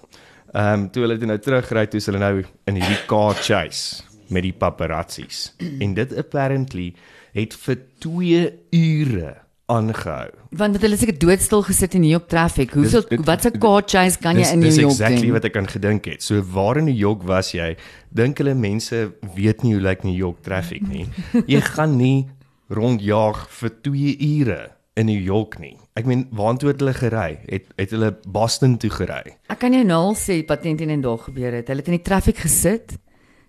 Ehm 0.52 0.72
um, 0.72 0.90
toe 0.90 1.02
hulle 1.02 1.18
toe 1.18 1.26
nou 1.26 1.38
terugry 1.38 1.86
toe 1.86 2.00
is 2.00 2.06
hulle 2.06 2.22
nou 2.22 2.44
in 2.70 2.78
hierdie 2.78 3.02
car 3.10 3.34
chase 3.34 4.04
met 4.30 4.42
die 4.42 4.52
paparazzis. 4.52 5.54
En 5.84 5.94
dit 5.94 6.16
apparently 6.16 6.94
het 7.32 7.54
vir 7.54 7.76
2 7.98 8.52
ure 8.70 9.36
aangehou. 9.68 10.30
Want 10.56 10.72
dit 10.72 10.82
hulle 10.82 10.96
seker 10.96 11.18
doodstil 11.20 11.62
gesit 11.62 11.94
in 11.94 12.00
New 12.00 12.10
York 12.10 12.28
traffic. 12.32 12.70
Hoeveel 12.72 13.04
Dis- 13.08 13.24
wat 13.26 13.44
'n 13.46 13.58
car 13.60 13.82
chase 13.86 14.18
kan 14.18 14.34
jy 14.34 14.42
Dis 14.42 14.52
in 14.52 14.58
New 14.58 14.68
dis 14.68 14.76
York 14.80 14.90
exactly 14.96 15.20
doen? 15.26 15.32
wat 15.32 15.44
ek 15.44 15.56
aan 15.56 15.68
gedink 15.68 16.04
het. 16.04 16.22
So 16.22 16.42
waar 16.42 16.76
in 16.78 16.84
New 16.84 16.96
York 16.96 17.22
was 17.22 17.52
jy? 17.52 17.76
Dink 18.10 18.38
hulle 18.38 18.54
mense 18.54 19.12
weet 19.34 19.62
nie 19.62 19.72
hoe 19.74 19.82
lyk 19.82 20.02
New 20.04 20.16
York 20.16 20.42
traffic 20.42 20.88
nie. 20.88 21.06
Jy 21.46 21.60
gaan 21.60 21.96
nie 21.96 22.26
rondjaag 22.70 23.46
vir 23.50 23.70
2 23.82 24.16
ure 24.40 24.70
in 24.96 25.06
New 25.06 25.20
York 25.20 25.58
nie. 25.58 25.76
Ek 25.98 26.06
meen 26.06 26.26
waartoe 26.34 26.68
het 26.72 26.80
hulle 26.80 26.94
gery? 26.94 27.38
Het 27.48 27.64
het 27.78 27.90
hulle 27.94 28.12
Boston 28.26 28.76
toe 28.78 28.90
gery? 28.90 29.36
Ek 29.50 29.58
kan 29.58 29.72
jou 29.72 29.84
nou 29.84 30.00
al 30.10 30.16
sê 30.18 30.40
wat 30.48 30.62
teen 30.62 30.76
teen 30.76 30.90
en 30.90 31.00
daar 31.04 31.18
gebeur 31.18 31.52
het. 31.52 31.68
Hulle 31.68 31.80
het 31.84 31.88
in 31.88 31.98
die 31.98 32.02
traffiek 32.06 32.38
gesit 32.38 32.96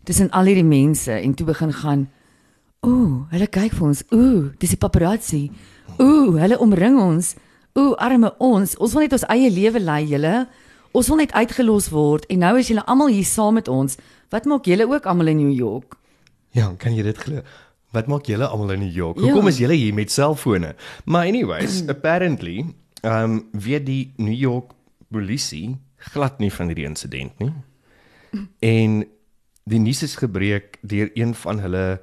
tussen 0.03 0.31
al 0.31 0.49
hierdie 0.49 0.67
mense 0.67 1.11
en 1.11 1.33
toe 1.33 1.45
begin 1.49 1.73
gaan 1.73 2.07
Ooh, 2.87 3.25
hulle 3.27 3.47
kyk 3.51 3.73
vir 3.75 3.87
ons. 3.89 4.01
Ooh, 4.15 4.51
dis 4.55 4.71
die 4.71 4.79
paparazzi. 4.79 5.49
Ooh, 5.99 6.37
hulle 6.39 6.55
omring 6.63 6.95
ons. 7.01 7.33
Ooh, 7.75 7.91
arme 7.99 8.31
ons. 8.39 8.77
Ons 8.79 8.95
wil 8.95 9.03
net 9.03 9.15
ons 9.17 9.25
eie 9.35 9.49
lewe 9.51 9.81
lei, 9.83 10.05
julle. 10.13 10.45
Ons 10.95 11.09
wil 11.11 11.19
net 11.19 11.33
uitgelos 11.35 11.89
word 11.91 12.23
en 12.31 12.39
nou 12.45 12.53
is 12.57 12.69
julle 12.71 12.85
almal 12.87 13.11
hier 13.11 13.27
saam 13.27 13.59
met 13.59 13.67
ons. 13.67 13.99
Wat 14.31 14.47
maak 14.47 14.69
julle 14.69 14.87
ook 14.87 15.09
almal 15.11 15.33
in 15.33 15.41
New 15.43 15.51
York? 15.51 15.97
Ja, 16.55 16.71
kan 16.79 16.95
jy 16.95 17.03
dit 17.05 17.19
glo? 17.19 17.43
Wat 17.93 18.07
maak 18.09 18.31
julle 18.31 18.47
almal 18.47 18.77
in 18.77 18.85
New 18.85 18.95
York? 18.95 19.19
Ja. 19.19 19.27
Hoekom 19.27 19.51
is 19.51 19.59
julle 19.61 19.75
hier 19.77 19.93
met 19.93 20.13
selfone? 20.13 20.71
Maar 21.05 21.29
anyways, 21.29 21.83
apparently, 21.93 22.63
ehm 23.03 23.23
um, 23.23 23.37
weet 23.51 23.85
die 23.85 24.13
New 24.17 24.35
York 24.35 24.71
polisie 25.11 25.77
glad 26.13 26.39
nie 26.39 26.51
van 26.53 26.71
hierdie 26.71 26.87
insident 26.87 27.39
nie. 27.43 27.51
En 28.63 29.03
die 29.69 29.79
nuus 29.79 30.01
is 30.05 30.15
gebreek 30.17 30.77
deur 30.81 31.09
een 31.13 31.33
van 31.43 31.59
hulle 31.63 31.99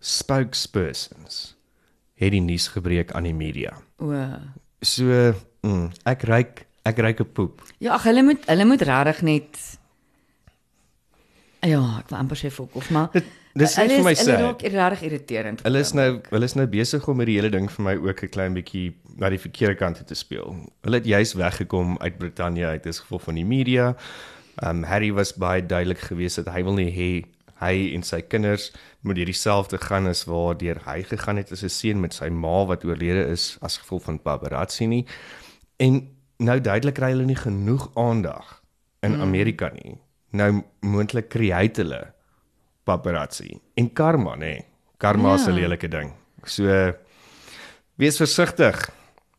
spokespersons. 0.00 1.54
Het 2.20 2.32
die 2.32 2.40
nuus 2.44 2.68
gebreek 2.72 3.12
aan 3.16 3.26
die 3.28 3.34
media. 3.36 3.72
O. 4.00 4.12
So, 4.84 5.32
mm, 5.64 5.90
ek 6.08 6.22
ryk 6.28 6.64
ek 6.86 6.98
ryk 7.02 7.20
'n 7.20 7.32
poep. 7.32 7.62
Ja, 7.78 7.94
ag 7.94 8.04
hulle 8.04 8.22
moet 8.22 8.44
hulle 8.46 8.64
moet 8.64 8.82
regtig 8.82 9.22
net 9.22 9.78
Ja, 11.66 11.98
ek 11.98 12.10
wil 12.10 12.18
amper 12.18 12.36
sê 12.38 12.50
fok 12.52 12.76
of 12.76 12.90
maar 12.90 13.08
Dit 13.12 13.24
dis 13.56 13.76
net 13.76 13.90
vir 13.90 14.04
my 14.04 14.10
is- 14.12 14.20
sê. 14.20 14.36
Hulle 14.36 14.46
raak 14.46 14.60
regtig 14.62 15.02
irriterend. 15.08 15.62
Hulle 15.64 15.78
is 15.80 15.92
nou 15.92 16.20
hulle 16.30 16.44
is 16.44 16.54
nou 16.54 16.66
besig 16.66 17.08
om 17.08 17.18
hierdie 17.18 17.38
hele 17.40 17.50
ding 17.50 17.68
vir 17.70 17.82
my 17.84 17.94
ook 17.96 18.22
'n 18.22 18.28
klein 18.28 18.54
bietjie 18.54 18.94
na 19.16 19.28
die 19.30 19.38
verkeerde 19.38 19.74
kant 19.76 19.96
toe 19.96 20.04
te 20.06 20.14
speel. 20.14 20.54
Hulle 20.82 20.96
het 20.96 21.06
juis 21.06 21.32
weggekom 21.34 21.96
uit 21.98 22.18
Brittanje 22.18 22.66
uit 22.66 22.86
as 22.86 23.00
gevolg 23.00 23.22
van 23.22 23.34
die 23.34 23.44
media. 23.44 23.96
Um 24.62 24.82
Harry 24.84 25.10
was 25.12 25.32
baie 25.36 25.60
duidelik 25.66 25.98
geweest 25.98 26.36
dat 26.36 26.54
hy 26.54 26.62
wil 26.64 26.74
nie 26.74 26.90
hê 26.90 27.24
hy 27.60 27.94
en 27.94 28.02
sy 28.02 28.20
kinders 28.20 28.70
moet 29.02 29.16
hierdie 29.16 29.34
selfde 29.36 29.78
gaan 29.78 30.06
as 30.06 30.24
waardeur 30.28 30.76
hy 30.84 31.02
gegaan 31.02 31.36
het 31.36 31.52
as 31.52 31.62
'n 31.64 31.68
seun 31.68 32.00
met 32.00 32.12
sy 32.14 32.28
ma 32.28 32.64
wat 32.64 32.84
oorlede 32.84 33.26
is 33.32 33.58
as 33.62 33.78
gevolg 33.78 34.02
van 34.04 34.18
paparazzi 34.18 34.86
nie. 34.86 35.06
En 35.78 36.08
nou 36.38 36.60
duidelik 36.60 36.94
kry 36.94 37.10
hulle 37.10 37.24
nie 37.26 37.36
genoeg 37.36 37.90
aandag 37.96 38.62
in 39.02 39.20
Amerika 39.20 39.70
nie. 39.72 39.98
Nou 40.32 40.62
moontlik 40.82 41.28
create 41.30 41.82
hulle 41.82 42.12
paparazzi 42.84 43.60
en 43.76 43.88
karma 43.92 44.36
nê. 44.36 44.64
Karma 44.98 45.34
is 45.34 45.46
'n 45.46 45.54
Ja. 45.54 45.60
lelike 45.60 45.88
ding. 45.88 46.12
So 46.44 46.92
wees 47.98 48.16
versigtig. 48.16 48.90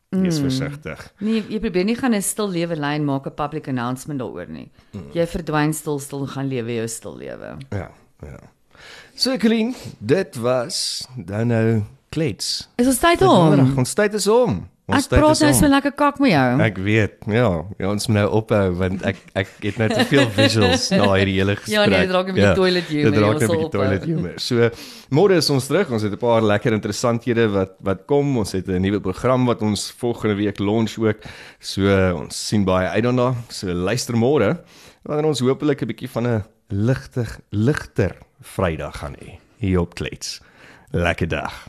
Wees 0.10 0.38
mm. 0.40 0.44
versigtig. 0.48 1.02
Nee, 1.20 1.42
jy 1.52 1.58
probeer 1.60 1.84
nie 1.84 1.96
gaan 2.00 2.16
'n 2.16 2.24
stil 2.24 2.48
lewe 2.48 2.76
lei 2.80 2.96
en 2.96 3.06
maak 3.06 3.28
'n 3.28 3.36
public 3.36 3.68
announcement 3.68 4.20
daaroor 4.20 4.48
nie. 4.48 4.70
Mm. 4.94 5.12
Jy 5.14 5.26
verdwyn 5.28 5.74
stil 5.74 6.00
stil 6.00 6.22
en 6.22 6.28
gaan 6.28 6.48
lewe 6.48 6.76
jou 6.76 6.88
stil 6.88 7.18
lewe. 7.18 7.58
Ja, 7.70 7.92
ja. 8.24 8.40
So 9.16 9.38
Colleen, 9.38 9.76
dit 10.00 10.36
was 10.36 11.08
dan 11.16 11.48
nou 11.48 11.84
klets. 12.10 12.70
Is 12.78 12.88
ons 12.88 13.00
tyd 13.00 13.22
om? 13.22 13.78
Ons 13.78 13.94
tyd 13.94 14.14
is 14.14 14.28
om. 14.28 14.70
Ons 14.88 15.04
Ek 15.04 15.20
praat 15.20 15.40
nou 15.44 15.52
so 15.54 15.68
lekker 15.68 15.92
kak 16.00 16.20
met 16.24 16.32
jou. 16.32 16.60
Ek 16.64 16.78
weet, 16.80 17.16
ja, 17.28 17.48
ja 17.78 17.90
ons 17.92 18.08
moet 18.08 18.16
nou 18.22 18.28
ophou 18.38 18.70
want 18.80 19.02
ek 19.04 19.18
ek 19.36 19.50
het 19.66 19.78
nou 19.82 19.90
te 19.92 20.06
veel 20.08 20.30
visuals 20.32 20.86
na 20.96 21.10
hierdie 21.20 21.34
hele 21.42 21.56
gesprek. 21.60 21.74
Ja, 21.76 21.86
nee, 21.92 22.06
dit 22.06 22.14
raak 22.16 22.30
'n 22.30 22.36
bietjie 22.38 22.54
toilet 22.56 22.88
humor, 22.88 23.12
Dit 23.12 23.20
raak 23.20 23.36
'n 23.36 23.40
bietjie 23.42 23.58
ophou. 23.58 23.70
toilet 23.76 24.06
humor. 24.08 24.34
So 24.40 24.70
môre 25.12 25.36
is 25.36 25.50
ons 25.50 25.68
terug. 25.68 25.92
Ons 25.92 26.04
het 26.08 26.14
'n 26.14 26.18
paar 26.18 26.42
lekker 26.42 26.72
interessanthede 26.72 27.50
wat 27.52 27.76
wat 27.84 28.06
kom. 28.08 28.38
Ons 28.38 28.54
het 28.54 28.68
'n 28.70 28.80
nuwe 28.82 29.02
program 29.02 29.46
wat 29.46 29.62
ons 29.62 29.92
volgende 30.00 30.36
week 30.36 30.60
launch 30.60 30.96
ook. 30.98 31.20
So 31.60 31.84
ons 32.16 32.48
sien 32.48 32.64
baie 32.64 32.88
uit 32.88 33.04
daarna. 33.04 33.36
So 33.50 33.68
luister 33.74 34.16
môre 34.16 34.58
wanneer 35.04 35.26
ons 35.28 35.40
hopelik 35.42 35.82
'n 35.84 35.88
bietjie 35.88 36.10
van 36.10 36.28
'n 36.28 36.44
ligtig 36.70 37.40
ligter 37.52 38.16
Vrydag 38.42 38.98
gaan 39.04 39.16
hê 39.20 39.36
hier 39.60 39.80
op 39.82 39.96
Klets. 39.96 40.40
Lekker 40.92 41.28
dag. 41.28 41.68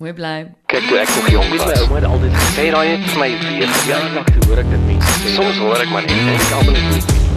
Mooi 0.00 0.14
bly. 0.16 0.46
Kyk 0.72 0.86
toe 0.88 0.96
ek 0.96 1.10
nog 1.12 1.26
jong 1.28 1.50
was, 1.52 1.80
ouma 1.82 1.98
het 1.98 2.06
altyd 2.08 2.32
gesê 2.38 2.70
daai 2.72 2.88
het 2.88 3.04
vir 3.04 3.20
my 3.20 3.28
weer 3.42 3.74
verjaardag 3.74 4.30
toe 4.32 4.46
hoor 4.48 4.62
ek 4.64 4.70
dit 4.72 4.86
mense 4.88 5.16
sê. 5.20 5.34
Soms 5.36 5.60
hoor 5.60 5.84
ek 5.84 5.92
maar 5.92 6.08
net 6.08 6.22
en 6.22 6.38
ek 6.38 6.54
almal 6.56 6.78
net 6.78 6.94
nie. 6.94 7.29